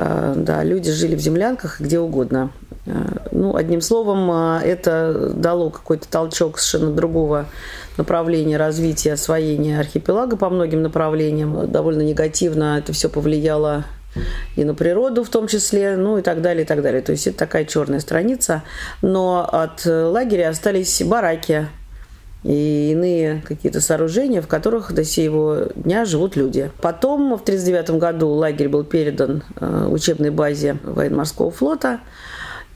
А, 0.00 0.34
да, 0.34 0.64
люди 0.64 0.90
жили 0.90 1.14
в 1.14 1.20
землянках 1.20 1.80
где 1.80 1.98
угодно. 1.98 2.50
А, 2.86 3.26
ну, 3.32 3.54
одним 3.54 3.82
словом, 3.82 4.30
а, 4.30 4.60
это 4.64 5.30
дало 5.34 5.68
какой-то 5.68 6.08
толчок 6.08 6.58
совершенно 6.58 6.94
другого 6.94 7.46
направления 7.98 8.56
развития, 8.56 9.12
освоения 9.12 9.78
архипелага 9.78 10.38
по 10.38 10.48
многим 10.48 10.82
направлениям. 10.82 11.70
Довольно 11.70 12.00
негативно 12.00 12.78
это 12.78 12.94
все 12.94 13.10
повлияло 13.10 13.84
и 14.56 14.64
на 14.64 14.74
природу 14.74 15.22
в 15.22 15.28
том 15.28 15.46
числе, 15.46 15.96
ну 15.96 16.18
и 16.18 16.22
так 16.22 16.40
далее, 16.40 16.64
и 16.64 16.66
так 16.66 16.82
далее. 16.82 17.02
То 17.02 17.12
есть 17.12 17.26
это 17.26 17.38
такая 17.38 17.66
черная 17.66 18.00
страница. 18.00 18.62
Но 19.02 19.46
от 19.46 19.84
лагеря 19.84 20.48
остались 20.48 21.02
бараки, 21.02 21.68
и 22.42 22.92
иные 22.92 23.42
какие-то 23.46 23.80
сооружения, 23.80 24.40
в 24.40 24.48
которых 24.48 24.92
до 24.92 25.04
сего 25.04 25.66
дня 25.74 26.04
живут 26.04 26.36
люди. 26.36 26.70
Потом 26.80 27.36
в 27.36 27.42
1939 27.42 28.00
году 28.00 28.28
лагерь 28.28 28.68
был 28.68 28.84
передан 28.84 29.42
э, 29.56 29.88
учебной 29.90 30.30
базе 30.30 30.78
военно-морского 30.82 31.50
флота, 31.50 32.00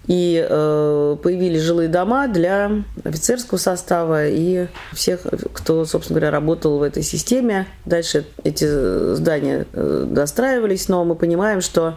и 0.06 0.46
э, 0.46 1.16
появились 1.22 1.62
жилые 1.62 1.88
дома 1.88 2.28
для 2.28 2.70
офицерского 3.04 3.56
состава 3.56 4.26
и 4.28 4.66
всех, 4.92 5.22
кто, 5.54 5.86
собственно 5.86 6.20
говоря, 6.20 6.30
работал 6.30 6.78
в 6.78 6.82
этой 6.82 7.02
системе. 7.02 7.66
Дальше 7.86 8.26
эти 8.42 9.14
здания 9.14 9.66
э, 9.72 10.06
достраивались, 10.06 10.88
но 10.88 11.04
мы 11.06 11.14
понимаем, 11.14 11.62
что 11.62 11.94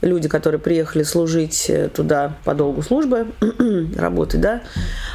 люди, 0.00 0.28
которые 0.28 0.60
приехали 0.60 1.02
служить 1.02 1.68
э, 1.68 1.88
туда 1.88 2.36
по 2.44 2.54
долгу 2.54 2.82
службы, 2.82 3.28
работать, 3.96 4.40
да, 4.40 4.62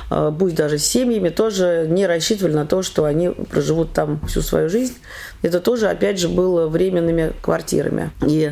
э, 0.10 0.32
пусть 0.38 0.56
даже 0.56 0.78
с 0.78 0.86
семьями, 0.86 1.30
тоже 1.30 1.88
не 1.90 2.06
рассчитывали 2.06 2.54
на 2.54 2.66
то, 2.66 2.82
что 2.82 3.06
они 3.06 3.30
проживут 3.30 3.94
там 3.94 4.20
всю 4.28 4.42
свою 4.42 4.70
жизнь. 4.70 4.96
Это 5.42 5.60
тоже, 5.60 5.88
опять 5.88 6.20
же, 6.20 6.28
было 6.28 6.68
временными 6.68 7.34
квартирами. 7.42 8.12
И 8.26 8.52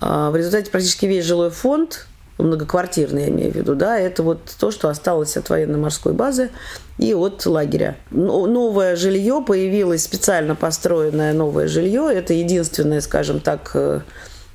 э, 0.00 0.28
в 0.30 0.36
результате 0.36 0.70
практически 0.70 1.06
весь 1.06 1.24
жилой 1.24 1.50
фонд, 1.50 2.06
многоквартирный, 2.38 3.22
я 3.22 3.28
имею 3.28 3.52
в 3.52 3.54
виду, 3.54 3.74
да, 3.74 3.98
это 3.98 4.22
вот 4.22 4.40
то, 4.58 4.70
что 4.70 4.88
осталось 4.88 5.36
от 5.36 5.48
военно-морской 5.48 6.12
базы 6.12 6.50
и 6.98 7.14
от 7.14 7.44
лагеря. 7.46 7.96
Новое 8.10 8.96
жилье 8.96 9.42
появилось, 9.46 10.04
специально 10.04 10.54
построенное 10.54 11.32
новое 11.32 11.66
жилье. 11.66 12.10
Это 12.12 12.34
единственное, 12.34 13.00
скажем 13.00 13.40
так, 13.40 13.74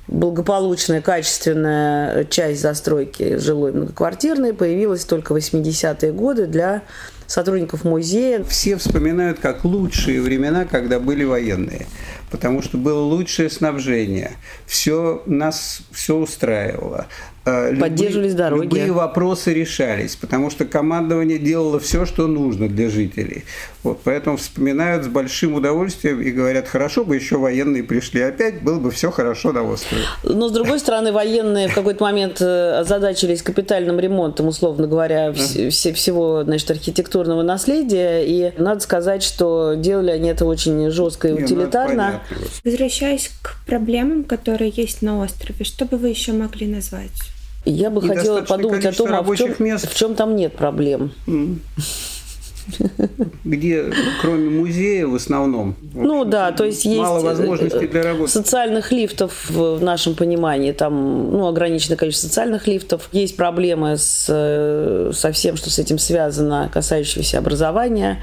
благополучная, 0.08 1.00
качественная 1.00 2.24
часть 2.24 2.60
застройки 2.60 3.36
жилой 3.36 3.72
многоквартирной 3.72 4.52
появилась 4.52 5.04
только 5.04 5.32
в 5.32 5.36
80-е 5.36 6.12
годы 6.12 6.46
для 6.46 6.82
сотрудников 7.26 7.84
музея. 7.84 8.44
Все 8.44 8.76
вспоминают 8.76 9.38
как 9.38 9.64
лучшие 9.64 10.20
времена, 10.20 10.64
когда 10.64 11.00
были 11.00 11.24
военные, 11.24 11.86
потому 12.32 12.62
что 12.62 12.78
было 12.78 13.00
лучшее 13.00 13.50
снабжение. 13.50 14.32
Все 14.66 15.22
нас 15.26 15.82
все 15.92 16.16
устраивало. 16.16 17.06
Э, 17.44 17.74
Поддерживались 17.74 18.32
любые, 18.32 18.36
дороги. 18.36 18.62
Любые 18.62 18.92
вопросы 18.92 19.52
решались, 19.52 20.14
потому 20.14 20.48
что 20.48 20.64
командование 20.64 21.40
делало 21.40 21.80
все, 21.80 22.06
что 22.06 22.28
нужно 22.28 22.68
для 22.68 22.88
жителей. 22.88 23.44
Вот, 23.82 24.00
поэтому 24.04 24.36
вспоминают 24.36 25.04
с 25.04 25.08
большим 25.08 25.54
удовольствием 25.54 26.20
и 26.20 26.30
говорят, 26.30 26.68
хорошо 26.68 27.04
бы 27.04 27.16
еще 27.16 27.38
военные 27.38 27.82
пришли 27.82 28.22
опять, 28.22 28.62
было 28.62 28.78
бы 28.78 28.92
все 28.92 29.10
хорошо 29.10 29.50
на 29.50 29.64
острове. 29.64 30.04
Но, 30.22 30.48
с 30.48 30.52
другой 30.52 30.78
стороны, 30.78 31.10
военные 31.10 31.66
в 31.66 31.74
какой-то 31.74 32.04
момент 32.04 32.40
э, 32.40 32.78
озадачились 32.78 33.42
капитальным 33.42 33.98
ремонтом, 33.98 34.46
условно 34.46 34.86
говоря, 34.86 35.32
все, 35.32 35.92
всего 35.92 36.44
значит, 36.44 36.70
архитектурного 36.70 37.42
наследия. 37.42 38.24
И 38.24 38.52
надо 38.56 38.78
сказать, 38.80 39.24
что 39.24 39.74
делали 39.74 40.12
они 40.12 40.28
это 40.28 40.46
очень 40.46 40.90
жестко 40.90 41.26
и 41.26 41.32
ну, 41.32 41.38
утилитарно. 41.38 42.21
Возвращаясь 42.64 43.30
к 43.42 43.56
проблемам, 43.66 44.24
которые 44.24 44.72
есть 44.74 45.02
на 45.02 45.20
острове, 45.20 45.64
что 45.64 45.84
бы 45.84 45.96
вы 45.96 46.08
еще 46.08 46.32
могли 46.32 46.66
назвать? 46.66 47.10
Я 47.64 47.90
бы 47.90 48.02
хотела 48.02 48.42
подумать 48.42 48.84
о 48.84 48.92
том, 48.92 49.14
а 49.14 49.22
в 49.22 49.36
чем, 49.36 49.54
мест. 49.58 49.88
в 49.88 49.94
чем 49.94 50.14
там 50.14 50.34
нет 50.34 50.56
проблем. 50.56 51.12
Где, 53.44 53.92
кроме 54.20 54.48
музея, 54.48 55.06
в 55.06 55.14
основном. 55.14 55.76
ну 55.94 56.24
да, 56.24 56.52
то 56.52 56.64
есть 56.64 56.86
мало 56.86 57.16
есть 57.16 57.26
возможностей 57.26 57.86
для 57.88 58.02
работы. 58.02 58.30
Социальных 58.30 58.92
лифтов 58.92 59.50
в 59.50 59.82
нашем 59.82 60.14
понимании, 60.14 60.72
там 60.72 61.32
ну, 61.32 61.48
ограниченное 61.48 61.96
количество 61.96 62.28
социальных 62.28 62.68
лифтов. 62.68 63.08
Есть 63.12 63.36
проблемы 63.36 63.96
с, 63.96 64.26
э, 64.28 65.10
со 65.12 65.32
всем, 65.32 65.56
что 65.56 65.70
с 65.70 65.78
этим 65.78 65.98
связано, 65.98 66.70
касающиеся 66.72 67.38
образования. 67.38 68.22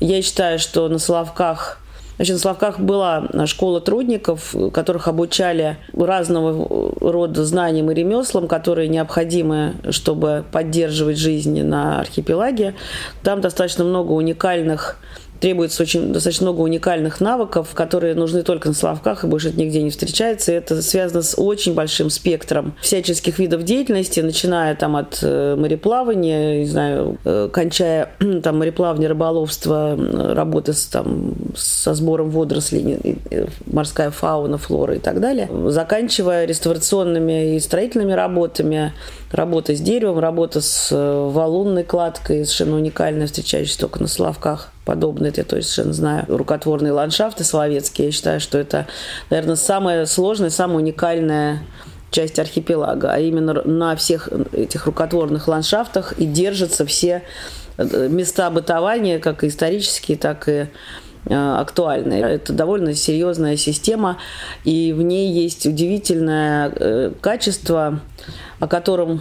Я 0.00 0.20
считаю, 0.22 0.58
что 0.58 0.88
на 0.88 0.98
Соловках 0.98 1.80
Значит, 2.16 2.36
в 2.36 2.40
Славках 2.40 2.80
была 2.80 3.28
школа 3.46 3.80
трудников, 3.80 4.54
которых 4.72 5.06
обучали 5.06 5.76
разного 5.92 6.92
рода 7.00 7.44
знаниям 7.44 7.90
и 7.90 7.94
ремеслам, 7.94 8.48
которые 8.48 8.88
необходимы, 8.88 9.74
чтобы 9.90 10.44
поддерживать 10.50 11.18
жизнь 11.18 11.62
на 11.62 12.00
архипелаге. 12.00 12.74
Там 13.22 13.40
достаточно 13.40 13.84
много 13.84 14.12
уникальных 14.12 14.98
требуется 15.40 15.82
очень 15.82 16.12
достаточно 16.12 16.46
много 16.46 16.60
уникальных 16.60 17.20
навыков, 17.20 17.70
которые 17.74 18.14
нужны 18.14 18.42
только 18.42 18.68
на 18.68 18.74
Славках, 18.74 19.24
и 19.24 19.26
больше 19.26 19.52
нигде 19.52 19.82
не 19.82 19.90
встречается. 19.90 20.52
И 20.52 20.54
это 20.54 20.82
связано 20.82 21.22
с 21.22 21.38
очень 21.38 21.74
большим 21.74 22.10
спектром 22.10 22.74
всяческих 22.80 23.38
видов 23.38 23.62
деятельности, 23.64 24.20
начиная 24.20 24.74
там 24.74 24.96
от 24.96 25.18
э, 25.22 25.56
мореплавания, 25.56 26.60
не 26.60 26.66
знаю, 26.66 27.18
э, 27.24 27.48
кончая 27.52 28.10
там 28.42 28.58
мореплавание, 28.58 29.08
рыболовство, 29.08 29.96
работы 30.34 30.72
с, 30.72 30.86
там, 30.86 31.34
со 31.56 31.94
сбором 31.94 32.30
водорослей, 32.30 33.18
морская 33.66 34.10
фауна, 34.10 34.58
флора 34.58 34.96
и 34.96 34.98
так 34.98 35.20
далее, 35.20 35.48
заканчивая 35.70 36.44
реставрационными 36.46 37.56
и 37.56 37.60
строительными 37.60 38.12
работами, 38.12 38.92
работа 39.30 39.74
с 39.74 39.80
деревом, 39.80 40.18
работа 40.18 40.60
с 40.60 40.90
э, 40.92 41.28
валунной 41.30 41.84
кладкой, 41.84 42.44
совершенно 42.44 42.76
уникальная, 42.76 43.26
встречающаяся 43.26 43.80
только 43.80 44.00
на 44.00 44.08
Славках 44.08 44.72
подобные, 44.86 45.32
я 45.36 45.44
точно 45.44 45.92
знаю, 45.92 46.24
рукотворные 46.28 46.92
ландшафты 46.92 47.44
словецкие. 47.44 48.06
Я 48.06 48.12
считаю, 48.12 48.40
что 48.40 48.56
это, 48.56 48.86
наверное, 49.28 49.56
самая 49.56 50.06
сложная, 50.06 50.48
самая 50.48 50.78
уникальная 50.78 51.62
часть 52.10 52.38
архипелага, 52.38 53.12
а 53.12 53.18
именно 53.18 53.62
на 53.64 53.96
всех 53.96 54.30
этих 54.52 54.86
рукотворных 54.86 55.48
ландшафтах 55.48 56.12
и 56.12 56.24
держатся 56.24 56.86
все 56.86 57.24
э, 57.76 58.08
места 58.08 58.48
бытования, 58.48 59.18
как 59.18 59.42
исторические, 59.42 60.16
так 60.16 60.48
и 60.48 60.68
э, 61.26 61.34
актуальные. 61.34 62.22
Это 62.22 62.52
довольно 62.52 62.94
серьезная 62.94 63.56
система, 63.56 64.18
и 64.64 64.92
в 64.92 65.02
ней 65.02 65.32
есть 65.32 65.66
удивительное 65.66 66.72
э, 66.74 67.12
качество– 67.20 68.00
о 68.58 68.68
котором, 68.68 69.20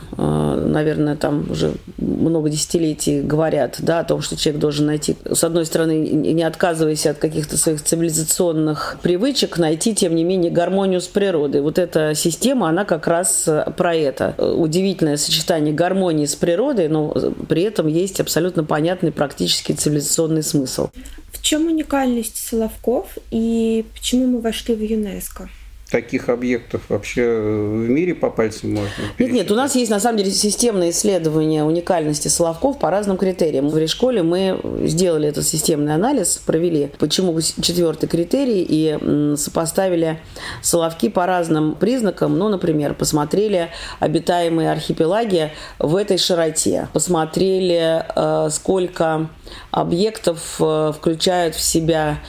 наверное, 0.71 1.15
там 1.15 1.49
уже 1.49 1.73
много 1.97 2.49
десятилетий 2.49 3.21
говорят, 3.21 3.77
да, 3.79 3.99
о 3.99 4.03
том, 4.03 4.21
что 4.21 4.35
человек 4.35 4.61
должен 4.61 4.85
найти, 4.87 5.15
с 5.31 5.43
одной 5.43 5.65
стороны, 5.65 5.93
не 5.97 6.43
отказываясь 6.43 7.05
от 7.05 7.17
каких-то 7.17 7.57
своих 7.57 7.83
цивилизационных 7.83 8.97
привычек, 9.01 9.57
найти, 9.57 9.95
тем 9.95 10.15
не 10.15 10.23
менее, 10.23 10.51
гармонию 10.51 11.01
с 11.01 11.07
природой. 11.07 11.61
Вот 11.61 11.79
эта 11.79 12.13
система, 12.15 12.69
она 12.69 12.85
как 12.85 13.07
раз 13.07 13.47
про 13.77 13.95
это. 13.95 14.35
Удивительное 14.37 15.17
сочетание 15.17 15.73
гармонии 15.73 16.25
с 16.25 16.35
природой, 16.35 16.87
но 16.87 17.15
при 17.47 17.63
этом 17.63 17.87
есть 17.87 18.19
абсолютно 18.19 18.63
понятный 18.63 19.11
практический 19.11 19.73
цивилизационный 19.73 20.43
смысл. 20.43 20.89
В 21.31 21.41
чем 21.41 21.67
уникальность 21.67 22.37
Соловков 22.37 23.17
и 23.29 23.85
почему 23.93 24.25
мы 24.25 24.41
вошли 24.41 24.73
в 24.73 24.81
ЮНЕСКО? 24.81 25.49
Таких 25.89 26.29
объектов 26.29 26.81
вообще 26.89 27.23
в 27.23 27.89
мире 27.89 28.15
по 28.15 28.29
пальцам 28.29 28.71
можно? 28.71 28.89
Нет, 29.19 29.31
нет, 29.31 29.51
у 29.51 29.55
нас 29.55 29.75
есть 29.75 29.91
на 29.91 29.99
самом 29.99 30.17
деле 30.17 30.31
системное 30.31 30.89
исследование 30.89 31.63
уникальности 31.63 32.27
Соловков 32.27 32.79
по 32.79 32.89
разным 32.89 33.17
критериям. 33.17 33.69
В 33.69 33.87
школе 33.87 34.23
мы 34.23 34.59
сделали 34.83 35.29
этот 35.29 35.45
системный 35.45 35.93
анализ, 35.93 36.37
провели, 36.37 36.91
почему 36.97 37.39
четвертый 37.39 38.07
критерий, 38.07 38.65
и 38.67 39.35
сопоставили 39.37 40.19
Соловки 40.61 41.09
по 41.09 41.25
разным 41.25 41.75
признакам. 41.75 42.37
Ну, 42.37 42.49
например, 42.49 42.95
посмотрели 42.95 43.69
обитаемые 43.99 44.71
архипелаги 44.71 45.51
в 45.79 45.95
этой 45.95 46.17
широте, 46.17 46.87
посмотрели, 46.93 48.03
э, 48.15 48.49
сколько 48.49 49.29
объектов 49.71 50.55
э, 50.59 50.93
включают 50.95 51.55
в 51.55 51.61
себя 51.61 52.19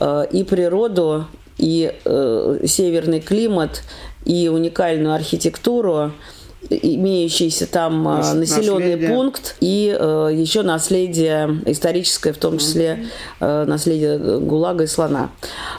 э, 0.00 0.26
и 0.32 0.44
природу, 0.44 1.26
и 1.58 1.92
э, 2.04 2.58
северный 2.66 3.20
климат, 3.20 3.82
и 4.24 4.48
уникальную 4.48 5.14
архитектуру, 5.14 6.12
имеющийся 6.70 7.66
там 7.66 8.08
э, 8.08 8.16
Нас, 8.16 8.34
населенный 8.34 8.92
наследие. 8.92 9.08
пункт 9.08 9.56
и 9.60 9.96
э, 9.98 10.30
еще 10.32 10.62
наследие 10.62 11.60
историческое, 11.66 12.32
в 12.32 12.38
том 12.38 12.58
числе 12.58 13.06
э, 13.40 13.64
наследие 13.66 14.18
ГУЛАГа 14.40 14.84
и 14.84 14.86
слона. 14.86 15.30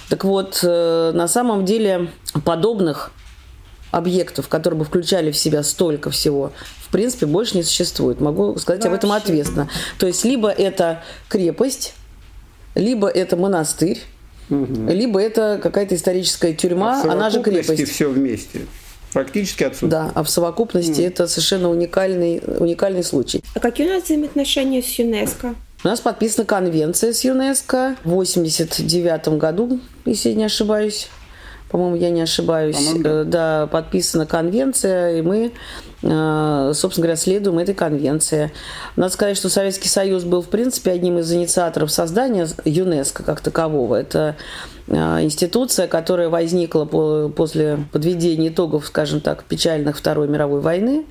Так 0.10 0.24
вот, 0.24 0.60
э, 0.62 1.12
на 1.14 1.28
самом 1.28 1.66
деле 1.66 2.10
подобных 2.44 3.12
объектов, 3.92 4.48
которые 4.48 4.80
бы 4.80 4.86
включали 4.86 5.32
в 5.32 5.38
себя 5.38 5.64
столько 5.64 6.10
всего, 6.12 6.52
в 6.82 6.92
принципе, 6.92 7.26
больше 7.26 7.58
не 7.58 7.64
существует. 7.64 8.22
Могу 8.22 8.58
сказать 8.58 8.84
Вообще. 8.84 8.90
об 8.90 8.96
этом 8.96 9.12
ответственно. 9.12 9.70
То 9.98 10.06
есть, 10.06 10.24
либо 10.24 10.50
это 10.50 11.02
крепость, 11.30 11.94
либо 12.76 13.08
это 13.08 13.38
монастырь, 13.38 14.02
Угу. 14.50 14.88
Либо 14.90 15.22
это 15.22 15.60
какая-то 15.62 15.96
историческая 15.96 16.54
тюрьма, 16.54 17.02
а 17.02 17.12
она 17.12 17.30
же 17.30 17.42
крепость. 17.42 17.90
все 17.90 18.10
вместе. 18.10 18.62
Практически 19.14 19.64
отсюда. 19.64 19.90
Да, 19.90 20.12
а 20.14 20.24
в 20.24 20.30
совокупности 20.30 21.00
mm. 21.00 21.08
это 21.08 21.28
совершенно 21.28 21.70
уникальный, 21.70 22.42
уникальный 22.60 23.02
случай. 23.02 23.42
А 23.54 23.62
какие 23.62 23.88
у 23.88 23.94
нас 23.94 24.04
взаимоотношения 24.04 24.84
с 24.84 25.00
ЮНЕСКО? 25.00 25.56
У 25.86 25.88
нас 25.88 26.02
подписана 26.02 26.46
конвенция 26.46 27.14
с 27.14 27.24
ЮНЕСКО 27.24 27.96
в 28.04 28.10
89 28.10 29.28
году, 29.38 29.80
если 30.04 30.30
я 30.30 30.36
не 30.36 30.44
ошибаюсь 30.44 31.08
по-моему, 31.70 31.96
я 31.96 32.10
не 32.10 32.22
ошибаюсь, 32.22 32.94
да. 33.00 33.10
Э, 33.10 33.24
да, 33.24 33.68
подписана 33.68 34.26
конвенция, 34.26 35.18
и 35.18 35.22
мы, 35.22 35.52
э, 36.04 36.72
собственно 36.74 37.06
говоря, 37.06 37.16
следуем 37.16 37.60
этой 37.60 37.74
конвенции. 37.74 38.52
Надо 38.96 39.12
сказать, 39.12 39.36
что 39.36 39.50
Советский 39.50 39.90
Союз 39.90 40.24
был, 40.24 40.42
в 40.42 40.50
принципе, 40.50 40.92
одним 40.92 41.18
из 41.18 41.32
инициаторов 41.32 41.92
создания 41.92 42.48
ЮНЕСКО 42.64 43.24
как 43.24 43.42
такового. 43.42 43.96
Это 43.96 44.36
э, 44.88 44.96
институция, 45.24 45.88
которая 45.88 46.30
возникла 46.30 46.86
после 46.86 47.80
подведения 47.92 48.50
итогов, 48.50 48.86
скажем 48.86 49.20
так, 49.20 49.44
печальных 49.44 49.98
Второй 49.98 50.28
мировой 50.28 50.62
войны 50.62 51.06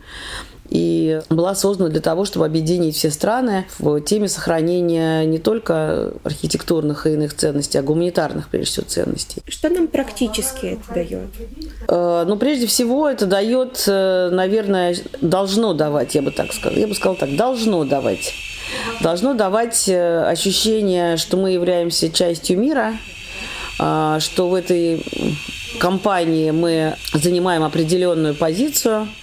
и 0.70 1.20
была 1.28 1.54
создана 1.54 1.90
для 1.90 2.00
того, 2.00 2.24
чтобы 2.24 2.46
объединить 2.46 2.96
все 2.96 3.10
страны 3.10 3.66
в 3.78 4.00
теме 4.00 4.28
сохранения 4.28 5.24
не 5.24 5.38
только 5.38 6.12
архитектурных 6.24 7.06
и 7.06 7.12
иных 7.12 7.34
ценностей, 7.34 7.78
а 7.78 7.82
гуманитарных, 7.82 8.48
прежде 8.48 8.72
всего, 8.72 8.86
ценностей. 8.86 9.42
Что 9.46 9.68
нам 9.68 9.88
практически 9.88 10.66
это 10.66 10.94
дает? 10.94 11.28
Э, 11.88 12.24
ну, 12.26 12.36
прежде 12.36 12.66
всего, 12.66 13.08
это 13.08 13.26
дает, 13.26 13.84
э, 13.86 14.30
наверное, 14.30 14.96
должно 15.20 15.74
давать, 15.74 16.14
я 16.14 16.22
бы 16.22 16.30
так 16.30 16.52
сказала. 16.52 16.78
Я 16.78 16.86
бы 16.86 16.94
сказала 16.94 17.18
так, 17.18 17.36
должно 17.36 17.84
давать. 17.84 18.32
Должно 19.02 19.34
давать 19.34 19.88
э, 19.88 20.24
ощущение, 20.24 21.18
что 21.18 21.36
мы 21.36 21.50
являемся 21.50 22.10
частью 22.10 22.58
мира, 22.58 22.94
что 23.76 24.48
в 24.48 24.54
этой 24.54 25.04
компании 25.80 26.52
мы 26.52 26.94
занимаем 27.12 27.64
определенную 27.64 28.34
позицию– 28.34 29.08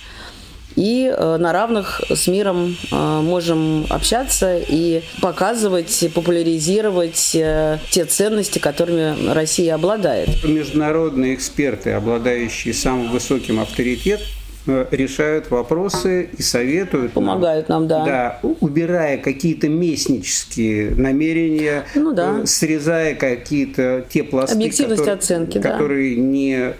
и 0.75 1.13
э, 1.15 1.37
на 1.37 1.53
равных 1.53 2.01
с 2.09 2.27
миром 2.27 2.75
э, 2.91 3.21
можем 3.21 3.85
общаться 3.89 4.57
и 4.57 5.01
показывать, 5.21 6.09
популяризировать 6.13 7.35
э, 7.35 7.79
те 7.89 8.05
ценности, 8.05 8.59
которыми 8.59 9.31
Россия 9.31 9.75
обладает. 9.75 10.43
Международные 10.43 11.35
эксперты, 11.35 11.91
обладающие 11.91 12.73
самым 12.73 13.11
высоким 13.11 13.59
авторитетом, 13.59 14.27
решают 14.65 15.49
вопросы 15.49 16.29
и 16.37 16.41
советуют. 16.41 17.13
Помогают 17.13 17.69
нам, 17.69 17.87
да. 17.87 18.05
Да, 18.05 18.39
убирая 18.59 19.17
какие-то 19.17 19.69
местнические 19.69 20.91
намерения, 20.91 21.85
ну, 21.95 22.13
да. 22.13 22.41
Э, 22.41 22.45
срезая 22.45 23.15
какие-то 23.15 24.05
те 24.09 24.23
пласты, 24.23 24.69
которые, 24.69 25.11
оценки, 25.11 25.59
которые 25.59 26.15
да. 26.15 26.21
не 26.21 26.73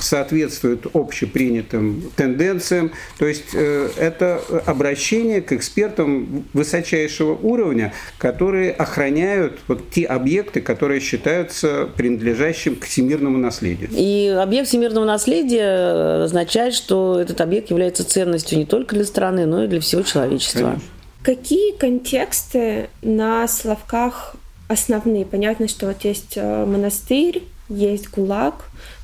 соответствуют 0.00 0.86
общепринятым 0.94 2.02
тенденциям. 2.16 2.92
То 3.18 3.26
есть 3.26 3.54
э, 3.54 3.88
это 3.98 4.40
обращение 4.66 5.42
к 5.42 5.52
экспертам 5.52 6.44
высочайшего 6.52 7.34
уровня, 7.34 7.92
которые 8.18 8.72
охраняют 8.72 9.58
вот 9.68 9.90
те 9.90 10.04
объекты, 10.04 10.60
которые 10.60 11.00
считаются 11.00 11.88
принадлежащим 11.96 12.76
к 12.76 12.84
всемирному 12.84 13.38
наследию. 13.38 13.90
И 13.92 14.28
объект 14.28 14.68
всемирного 14.68 15.04
наследия 15.04 16.24
означает, 16.24 16.74
что 16.78 17.20
этот 17.20 17.40
объект 17.40 17.70
является 17.70 18.04
ценностью 18.04 18.58
не 18.58 18.64
только 18.64 18.94
для 18.94 19.04
страны, 19.04 19.44
но 19.46 19.64
и 19.64 19.66
для 19.66 19.80
всего 19.80 20.02
человечества. 20.02 20.60
Конечно. 20.60 20.82
Какие 21.22 21.72
контексты 21.76 22.88
на 23.02 23.46
Славках 23.48 24.36
основные? 24.68 25.26
Понятно, 25.26 25.68
что 25.68 25.86
вот 25.86 26.04
есть 26.04 26.36
э, 26.36 26.64
монастырь, 26.64 27.42
есть 27.68 28.08
ГУЛАГ, 28.10 28.54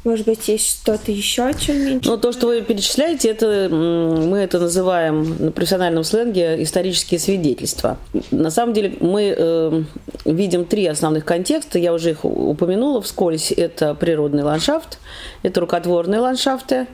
может 0.05 0.27
быть, 0.27 0.49
есть 0.49 0.67
что-то 0.67 1.13
еще, 1.13 1.53
чем 1.59 1.85
меньше? 1.85 2.09
Ну, 2.09 2.19
то, 2.19 2.33
что 2.33 2.47
вы 2.47 2.63
перечисляете, 2.63 3.31
это 3.31 3.69
мы 3.71 4.39
это 4.39 4.59
называем 4.59 5.37
на 5.39 5.51
профессиональном 5.51 6.05
сленге 6.05 6.63
исторические 6.63 7.19
свидетельства. 7.21 7.99
На 8.31 8.51
самом 8.51 8.75
деле 8.75 8.95
мы 9.01 9.35
э, 9.37 9.83
видим 10.25 10.67
три 10.67 10.87
основных 10.87 11.25
контекста, 11.25 11.79
я 11.79 11.93
уже 11.93 12.11
их 12.11 12.25
упомянула 12.25 13.03
вскользь. 13.03 13.53
Это 13.53 13.95
природный 13.95 14.43
ландшафт, 14.43 14.99
это 15.43 15.61
рукотворные 15.61 16.21
ландшафты, 16.21 16.87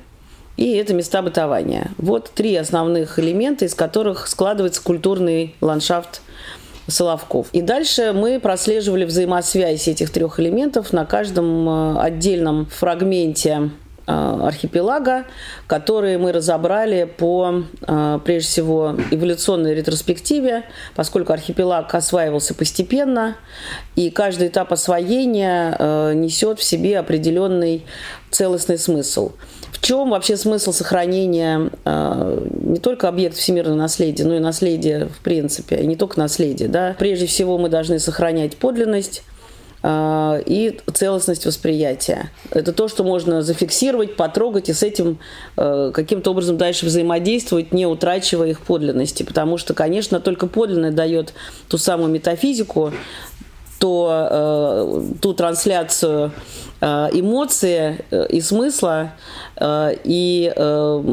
и 0.60 0.74
это 0.74 0.92
места 0.92 1.22
бытования. 1.22 1.90
Вот 1.96 2.32
три 2.34 2.54
основных 2.54 3.18
элемента, 3.18 3.64
из 3.64 3.74
которых 3.74 4.28
складывается 4.28 4.82
культурный 4.82 5.56
ландшафт 5.62 6.20
Соловков. 6.86 7.46
И 7.52 7.62
дальше 7.62 8.12
мы 8.12 8.38
прослеживали 8.38 9.06
взаимосвязь 9.06 9.88
этих 9.88 10.10
трех 10.10 10.38
элементов 10.38 10.92
на 10.92 11.06
каждом 11.06 11.66
э, 11.66 12.00
отдельном 12.00 12.66
фрагменте 12.66 13.70
э, 14.06 14.12
архипелага, 14.12 15.24
которые 15.66 16.18
мы 16.18 16.30
разобрали 16.30 17.04
по, 17.04 17.62
э, 17.80 18.18
прежде 18.22 18.48
всего, 18.48 18.96
эволюционной 19.10 19.74
ретроспективе, 19.74 20.64
поскольку 20.94 21.32
архипелаг 21.32 21.94
осваивался 21.94 22.52
постепенно, 22.52 23.38
и 23.96 24.10
каждый 24.10 24.48
этап 24.48 24.74
освоения 24.74 26.12
несет 26.12 26.58
в 26.58 26.64
себе 26.64 26.98
определенный 26.98 27.86
целостный 28.30 28.76
смысл– 28.76 29.32
в 29.70 29.80
чем 29.80 30.10
вообще 30.10 30.36
смысл 30.36 30.72
сохранения 30.72 31.70
э, 31.84 32.48
не 32.62 32.78
только 32.78 33.08
объекта 33.08 33.38
всемирного 33.38 33.76
наследия, 33.76 34.24
но 34.24 34.34
и 34.36 34.40
наследия 34.40 35.06
в 35.06 35.18
принципе, 35.20 35.76
и 35.76 35.86
не 35.86 35.96
только 35.96 36.18
наследия. 36.18 36.68
Да? 36.68 36.96
Прежде 36.98 37.26
всего 37.26 37.58
мы 37.58 37.68
должны 37.68 37.98
сохранять 37.98 38.56
подлинность, 38.56 39.22
э, 39.82 40.42
и 40.46 40.78
целостность 40.92 41.46
восприятия. 41.46 42.30
Это 42.50 42.72
то, 42.72 42.88
что 42.88 43.04
можно 43.04 43.42
зафиксировать, 43.42 44.16
потрогать 44.16 44.68
и 44.68 44.72
с 44.72 44.82
этим 44.82 45.18
э, 45.56 45.92
каким-то 45.94 46.32
образом 46.32 46.56
дальше 46.56 46.86
взаимодействовать, 46.86 47.72
не 47.72 47.86
утрачивая 47.86 48.48
их 48.48 48.60
подлинности. 48.60 49.22
Потому 49.22 49.58
что, 49.58 49.74
конечно, 49.74 50.20
только 50.20 50.46
подлинное 50.46 50.92
дает 50.92 51.32
ту 51.68 51.78
самую 51.78 52.10
метафизику, 52.10 52.92
то, 53.80 54.28
э, 54.30 55.02
ту 55.20 55.32
трансляцию 55.32 56.32
э, 56.80 56.86
эмоции 57.12 58.04
э, 58.10 58.26
и 58.28 58.42
смысла, 58.42 59.14
э, 59.56 59.96
и 60.04 60.52
э, 60.54 61.04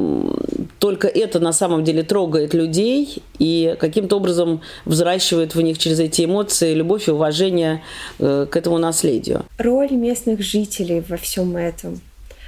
только 0.78 1.08
это 1.08 1.40
на 1.40 1.54
самом 1.54 1.86
деле 1.86 2.04
трогает 2.04 2.54
людей 2.54 3.24
и 3.40 3.76
каким-то 3.80 4.18
образом 4.18 4.62
взращивает 4.84 5.56
в 5.56 5.62
них 5.62 5.78
через 5.78 6.00
эти 6.00 6.26
эмоции 6.26 6.74
любовь 6.74 7.08
и 7.08 7.12
уважение 7.12 7.82
к 8.20 8.50
этому 8.54 8.78
наследию. 8.78 9.46
Роль 9.58 9.92
местных 9.92 10.42
жителей 10.42 11.02
во 11.08 11.16
всем 11.16 11.56
этом. 11.56 12.02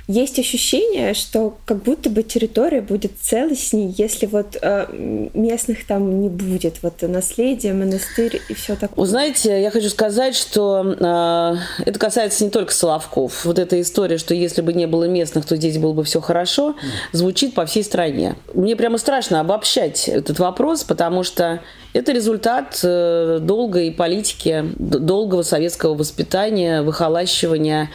Есть 0.09 0.39
ощущение, 0.39 1.13
что 1.13 1.55
как 1.65 1.83
будто 1.83 2.09
бы 2.09 2.23
территория 2.23 2.81
будет 2.81 3.11
целостней, 3.21 3.93
если 3.95 4.25
вот 4.25 4.57
э, 4.59 4.87
местных 5.35 5.85
там 5.85 6.21
не 6.21 6.29
будет, 6.29 6.81
вот 6.81 7.03
наследие, 7.03 7.73
монастырь 7.73 8.41
и 8.49 8.55
все 8.55 8.75
такое. 8.75 8.95
Вы 8.95 9.05
знаете, 9.05 9.61
я 9.61 9.69
хочу 9.69 9.87
сказать, 9.89 10.35
что 10.35 10.95
э, 10.99 11.83
это 11.85 11.99
касается 11.99 12.43
не 12.43 12.49
только 12.49 12.73
Соловков. 12.73 13.45
Вот 13.45 13.59
эта 13.59 13.79
история, 13.79 14.17
что 14.17 14.33
если 14.33 14.63
бы 14.63 14.73
не 14.73 14.87
было 14.87 15.03
местных, 15.03 15.45
то 15.45 15.55
здесь 15.55 15.77
было 15.77 15.93
бы 15.93 16.03
все 16.03 16.21
хорошо, 16.21 16.75
звучит 17.11 17.53
по 17.53 17.67
всей 17.67 17.83
стране. 17.83 18.35
Мне 18.55 18.75
прямо 18.75 18.97
страшно 18.97 19.41
обобщать 19.41 20.09
этот 20.09 20.39
вопрос, 20.39 20.83
потому 20.83 21.21
что 21.21 21.61
это 21.91 22.11
результат 22.11 22.79
э, 22.83 23.39
долгой 23.41 23.91
политики, 23.91 24.63
долгого 24.77 25.41
советского 25.41 25.95
воспитания, 25.95 26.83
выхолащивания 26.83 27.89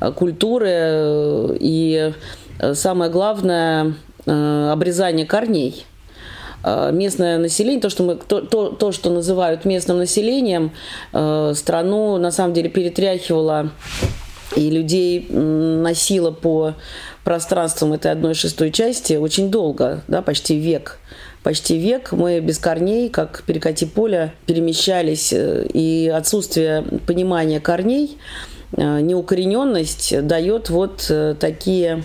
э, 0.00 0.12
культуры 0.12 0.68
э, 0.70 1.56
и, 1.60 2.12
самое 2.72 3.10
главное, 3.10 3.94
обрезание 4.26 5.26
корней. 5.26 5.86
Местное 6.64 7.38
население, 7.38 7.80
то, 7.80 7.88
что, 7.88 8.02
мы, 8.02 8.16
то, 8.16 8.42
то, 8.42 8.68
то, 8.70 8.92
что 8.92 9.10
называют 9.10 9.64
местным 9.64 9.96
населением, 9.96 10.72
страну 11.10 12.18
на 12.18 12.30
самом 12.30 12.52
деле 12.52 12.68
перетряхивало 12.68 13.70
и 14.56 14.70
людей 14.70 15.26
носило 15.30 16.30
по 16.32 16.74
пространствам 17.24 17.92
этой 17.92 18.12
одной 18.12 18.34
шестой 18.34 18.70
части 18.70 19.14
очень 19.14 19.50
долго, 19.50 20.02
да, 20.08 20.22
почти 20.22 20.58
век. 20.58 20.98
Почти 21.42 21.78
век 21.78 22.12
мы 22.12 22.40
без 22.40 22.58
корней, 22.58 23.08
как 23.08 23.44
перекати 23.46 23.86
поля, 23.86 24.34
перемещались, 24.46 25.32
э, 25.32 25.66
и 25.72 26.12
отсутствие 26.14 26.84
понимания 27.06 27.60
корней, 27.60 28.18
э, 28.18 28.59
неукорененность 28.76 30.26
дает 30.26 30.70
вот 30.70 31.06
э, 31.10 31.34
такие 31.38 32.04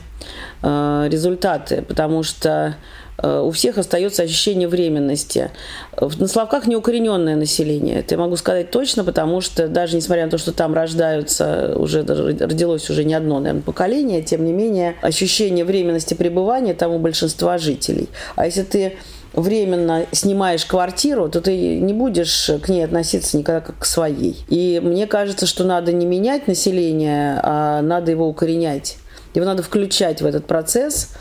результаты, 0.62 1.84
потому 1.84 2.24
что 2.24 2.76
у 3.24 3.52
всех 3.52 3.78
остается 3.78 4.24
ощущение 4.24 4.68
временности. 4.68 5.52
На 6.00 6.28
Славках 6.28 6.66
неукорененное 6.66 7.36
население. 7.36 8.00
Это 8.00 8.16
я 8.16 8.20
могу 8.20 8.36
сказать 8.36 8.72
точно, 8.72 9.04
потому 9.04 9.42
что 9.42 9.68
даже 9.68 9.96
несмотря 9.96 10.26
на 10.26 10.32
то, 10.32 10.38
что 10.40 10.52
там 10.52 10.74
рождаются, 10.74 11.76
уже 11.78 12.02
родилось 12.04 12.90
уже 12.90 13.06
не 13.06 13.14
одно, 13.14 13.40
наверное, 13.40 13.62
поколение, 13.62 14.24
тем 14.24 14.44
не 14.44 14.52
менее 14.52 14.96
ощущение 15.02 15.64
временности 15.64 16.16
пребывания 16.16 16.74
там 16.74 16.92
у 16.92 17.00
большинства 17.00 17.58
жителей. 17.60 18.10
А 18.36 18.48
если 18.48 18.64
ты 18.64 18.98
временно 19.36 20.06
снимаешь 20.12 20.66
квартиру, 20.66 21.30
то 21.30 21.42
ты 21.42 21.80
не 21.80 21.94
будешь 21.94 22.50
к 22.62 22.70
ней 22.70 22.84
относиться 22.84 23.38
никогда 23.38 23.62
как 23.62 23.80
к 23.80 23.86
своей. 23.86 24.46
И 24.50 24.82
мне 24.84 25.08
кажется, 25.08 25.46
что 25.46 25.64
надо 25.64 25.92
не 25.92 26.06
менять 26.06 26.48
население, 26.48 27.40
а 27.44 27.82
надо 27.82 28.12
его 28.12 28.28
укоренять. 28.28 28.98
Его 29.34 29.46
надо 29.46 29.64
включать 29.64 30.22
в 30.22 30.26
этот 30.26 30.46
процесс– 30.46 31.10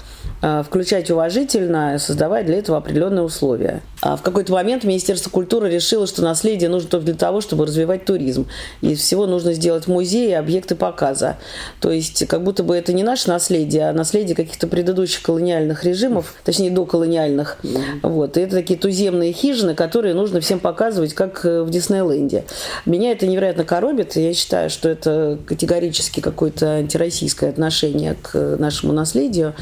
включать 0.64 1.10
уважительно, 1.10 1.98
создавать 1.98 2.46
для 2.46 2.58
этого 2.58 2.78
определенные 2.78 3.22
условия. 3.22 3.82
А 4.02 4.16
в 4.16 4.22
какой-то 4.22 4.52
момент 4.52 4.84
Министерство 4.84 5.30
культуры 5.30 5.70
решило, 5.70 6.06
что 6.06 6.22
наследие 6.22 6.68
нужно 6.68 6.90
только 6.90 7.06
для 7.06 7.14
того, 7.14 7.40
чтобы 7.40 7.64
развивать 7.64 8.04
туризм. 8.04 8.46
Из 8.82 8.98
всего 8.98 9.26
нужно 9.26 9.54
сделать 9.54 9.86
музеи 9.86 10.30
и 10.30 10.32
объекты 10.32 10.74
показа. 10.74 11.38
То 11.80 11.90
есть 11.90 12.26
как 12.26 12.44
будто 12.44 12.62
бы 12.62 12.76
это 12.76 12.92
не 12.92 13.02
наше 13.02 13.30
наследие, 13.30 13.88
а 13.88 13.92
наследие 13.94 14.36
каких-то 14.36 14.66
предыдущих 14.66 15.22
колониальных 15.22 15.84
режимов, 15.84 16.34
точнее 16.44 16.70
доколониальных. 16.70 17.58
Вот. 18.02 18.36
И 18.36 18.40
это 18.40 18.56
такие 18.56 18.78
туземные 18.78 19.32
хижины, 19.32 19.74
которые 19.74 20.12
нужно 20.12 20.40
всем 20.40 20.60
показывать, 20.60 21.14
как 21.14 21.46
э, 21.46 21.62
в 21.62 21.70
Диснейленде. 21.70 22.44
Меня 22.84 23.12
это 23.12 23.26
невероятно 23.26 23.64
коробит. 23.64 24.16
Я 24.16 24.34
считаю, 24.34 24.68
что 24.68 24.90
это 24.90 25.38
категорически 25.46 26.20
какое-то 26.20 26.72
антироссийское 26.72 27.48
отношение 27.48 28.16
к 28.20 28.56
нашему 28.58 28.92
наследию. 28.92 29.54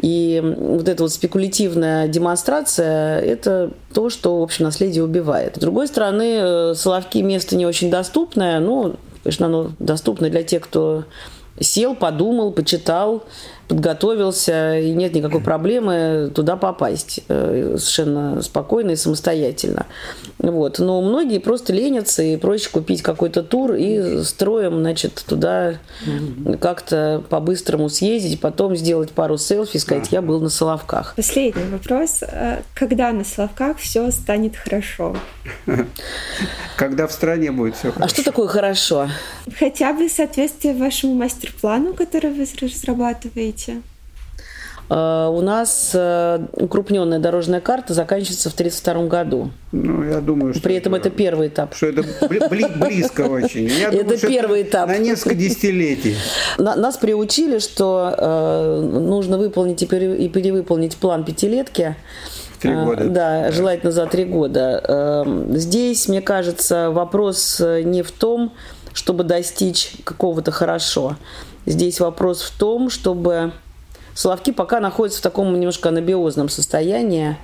И 0.00 0.21
и 0.22 0.40
вот 0.40 0.88
эта 0.88 1.02
вот 1.02 1.12
спекулятивная 1.12 2.08
демонстрация– 2.08 3.20
это 3.20 3.72
то, 3.92 4.10
что, 4.10 4.40
в 4.40 4.42
общем, 4.42 4.64
наследие 4.64 5.04
убивает. 5.04 5.56
С 5.56 5.58
другой 5.58 5.88
стороны, 5.88 6.38
э, 6.40 6.74
Соловки 6.74 7.18
место 7.18 7.56
не 7.56 7.66
очень 7.66 7.90
доступное, 7.90 8.60
но, 8.60 8.96
конечно, 9.22 9.46
оно 9.46 9.70
доступно 9.78 10.30
для 10.30 10.42
тех, 10.42 10.62
кто 10.62 11.04
сел, 11.60 11.94
подумал, 11.94 12.52
почитал, 12.52 13.24
подготовился, 13.72 14.78
и 14.78 14.90
нет 14.90 15.14
никакой 15.14 15.40
проблемы 15.40 16.30
туда 16.34 16.56
попасть 16.56 17.20
э, 17.28 17.76
совершенно 17.78 18.42
спокойно 18.42 18.90
и 18.90 18.96
самостоятельно. 18.96 19.86
Вот. 20.38 20.78
Но 20.78 21.00
многие 21.00 21.38
просто 21.38 21.72
ленятся, 21.72 22.22
и 22.22 22.36
проще 22.36 22.68
купить 22.68 23.00
какой-то 23.00 23.42
тур 23.42 23.72
и 23.72 24.22
строем, 24.24 24.80
значит, 24.80 25.24
туда 25.26 25.76
как-то 26.60 27.24
по-быстрому 27.30 27.88
съездить, 27.88 28.40
потом 28.40 28.76
сделать 28.76 29.12
пару 29.12 29.38
селфи 29.38 29.78
и 29.78 29.80
сказать, 29.80 30.12
я 30.12 30.20
был 30.20 30.40
на 30.40 30.50
Соловках. 30.50 31.14
Последний 31.16 31.64
вопрос. 31.70 32.22
Э, 32.22 32.60
когда 32.74 33.10
на 33.12 33.24
Соловках 33.24 33.78
все 33.78 34.10
станет 34.10 34.54
хорошо? 34.54 35.16
Когда 36.76 37.06
в 37.06 37.12
стране 37.12 37.52
будет 37.52 37.76
все 37.76 37.90
хорошо. 37.90 38.04
А 38.04 38.08
что 38.08 38.22
такое 38.22 38.48
хорошо? 38.48 39.08
Хотя 39.58 39.94
бы 39.94 40.10
соответствие 40.10 40.74
вашему 40.74 41.14
мастер-плану, 41.14 41.94
который 41.94 42.30
вы 42.32 42.46
разрабатываете. 42.60 43.61
Uh, 44.88 45.30
у 45.30 45.40
нас 45.40 45.92
uh, 45.94 46.50
укрупненная 46.52 47.18
дорожная 47.18 47.62
карта 47.62 47.94
заканчивается 47.94 48.50
в 48.50 48.54
1932 48.54 49.06
году. 49.06 49.50
Ну, 49.70 50.04
я 50.04 50.20
думаю, 50.20 50.52
что 50.52 50.62
При 50.62 50.74
этом 50.74 50.94
это, 50.94 51.08
это 51.08 51.16
первый 51.16 51.48
этап. 51.48 51.74
Что 51.74 51.86
это 51.86 52.02
бли- 52.02 52.78
близко 52.78 53.22
очень. 53.22 53.68
Я 53.68 53.88
это 53.88 54.02
думаю, 54.02 54.18
первый 54.18 54.62
этап. 54.62 54.88
На 54.88 54.98
несколько 54.98 55.34
десятилетий. 55.34 56.16
Нас 56.58 56.98
приучили, 56.98 57.58
что 57.58 58.14
uh, 58.18 58.80
нужно 58.82 59.38
выполнить 59.38 59.82
и 59.82 59.86
перевыполнить 59.86 60.96
план 60.96 61.24
пятилетки. 61.24 61.96
Три 62.60 62.74
года. 62.74 63.04
Да, 63.08 63.50
желательно 63.50 63.92
за 63.92 64.04
три 64.06 64.24
года. 64.24 65.24
Здесь, 65.48 66.06
мне 66.06 66.20
кажется, 66.20 66.90
вопрос 66.90 67.60
не 67.60 68.02
в 68.02 68.12
том, 68.12 68.52
чтобы 68.92 69.24
достичь 69.24 69.92
какого-то 70.04 70.50
хорошо. 70.50 71.16
Здесь 71.66 72.00
вопрос 72.00 72.42
в 72.42 72.58
том, 72.58 72.90
чтобы 72.90 73.52
Соловки 74.14 74.52
пока 74.52 74.80
находятся 74.80 75.20
в 75.20 75.22
таком 75.22 75.52
немножко 75.54 75.88
анабиозном 75.88 76.48
состоянии, 76.48 77.36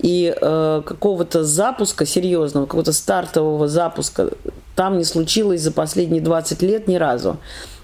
и 0.00 0.34
э, 0.40 0.82
какого-то 0.84 1.42
запуска 1.44 2.06
серьезного, 2.06 2.66
какого-то 2.66 2.92
стартового 2.92 3.66
запуска 3.66 4.30
там 4.76 4.96
не 4.96 5.04
случилось 5.04 5.60
за 5.60 5.72
последние 5.72 6.22
20 6.22 6.62
лет 6.62 6.86
ни 6.86 6.96
разу. 6.96 7.38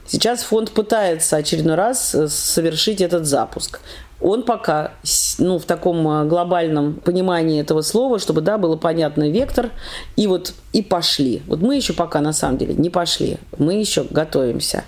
Сейчас 0.06 0.42
фонд 0.42 0.70
пытается 0.70 1.36
очередной 1.36 1.74
раз 1.74 2.14
э, 2.14 2.28
совершить 2.28 3.00
этот 3.00 3.26
запуск 3.26 3.80
он 4.24 4.42
пока 4.42 4.92
ну, 5.38 5.58
в 5.58 5.64
таком 5.64 6.08
а, 6.08 6.24
глобальном 6.24 6.94
понимании 6.94 7.60
этого 7.60 7.82
слова, 7.82 8.18
чтобы, 8.18 8.40
да, 8.40 8.56
было 8.56 8.76
понятно 8.76 9.30
вектор, 9.30 9.70
и 10.16 10.26
вот 10.26 10.54
и 10.72 10.80
пошли. 10.80 11.42
Вот 11.46 11.60
мы 11.60 11.76
еще 11.76 11.92
пока 11.92 12.20
на 12.20 12.32
самом 12.32 12.56
деле 12.56 12.74
не 12.74 12.88
пошли, 12.88 13.36
мы 13.58 13.74
еще 13.74 14.06
готовимся. 14.08 14.84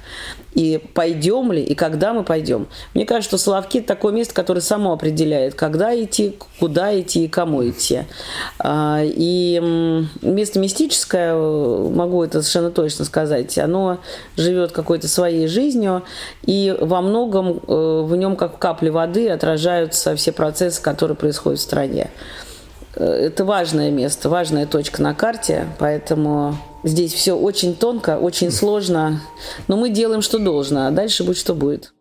И 0.57 0.83
пойдем 0.95 1.53
ли, 1.53 1.63
и 1.63 1.75
когда 1.75 2.15
мы 2.15 2.25
пойдем. 2.25 2.67
Мне 2.95 3.05
кажется, 3.05 3.37
что 3.37 3.45
Соловки– 3.45 3.79
это 3.79 3.89
такое 3.89 4.15
место, 4.15 4.33
которое 4.33 4.63
само 4.63 4.93
определяет, 4.93 5.55
когда 5.55 5.95
идти, 5.95 6.35
куда 6.59 6.99
идти 6.99 7.27
и 7.27 7.29
кому 7.29 7.69
идти. 7.69 8.05
А, 8.59 9.03
и 9.05 9.61
место 10.23 10.59
мистическое, 10.59 11.35
могу 11.37 12.25
это 12.25 12.41
совершенно 12.41 12.71
точно 12.71 13.05
сказать, 13.05 13.59
оно 13.59 13.99
живет 14.39 14.73
какой-то 14.73 15.09
своей 15.09 15.47
жизнью, 15.47 16.05
и 16.47 16.75
во 16.81 17.03
многом 17.03 17.61
э, 17.69 18.03
в 18.05 18.17
нем, 18.17 18.35
как 18.35 18.59
капли 18.59 18.89
воды, 18.89 19.29
отражаются 19.29 20.17
все 20.17 20.33
процессы, 20.33 20.81
которые 20.81 21.17
происходят 21.17 21.61
в 21.61 21.63
стране. 21.63 22.11
Э, 22.95 23.05
это 23.05 23.45
важное 23.45 23.91
место, 23.91 24.31
важная 24.31 24.65
точка 24.67 25.03
на 25.03 25.15
карте, 25.15 25.67
поэтому 25.79 26.57
Здесь 26.87 27.13
все 27.13 27.33
очень 27.33 27.75
тонко, 27.75 28.17
очень 28.17 28.53
сложно, 28.53 29.21
но 29.67 29.77
мы 29.77 29.91
делаем, 29.91 30.23
что 30.23 30.39
должно, 30.39 30.87
а 30.87 30.93
дальше 30.93 31.25
будет, 31.25 31.37
что 31.37 31.53
будет. 31.53 31.93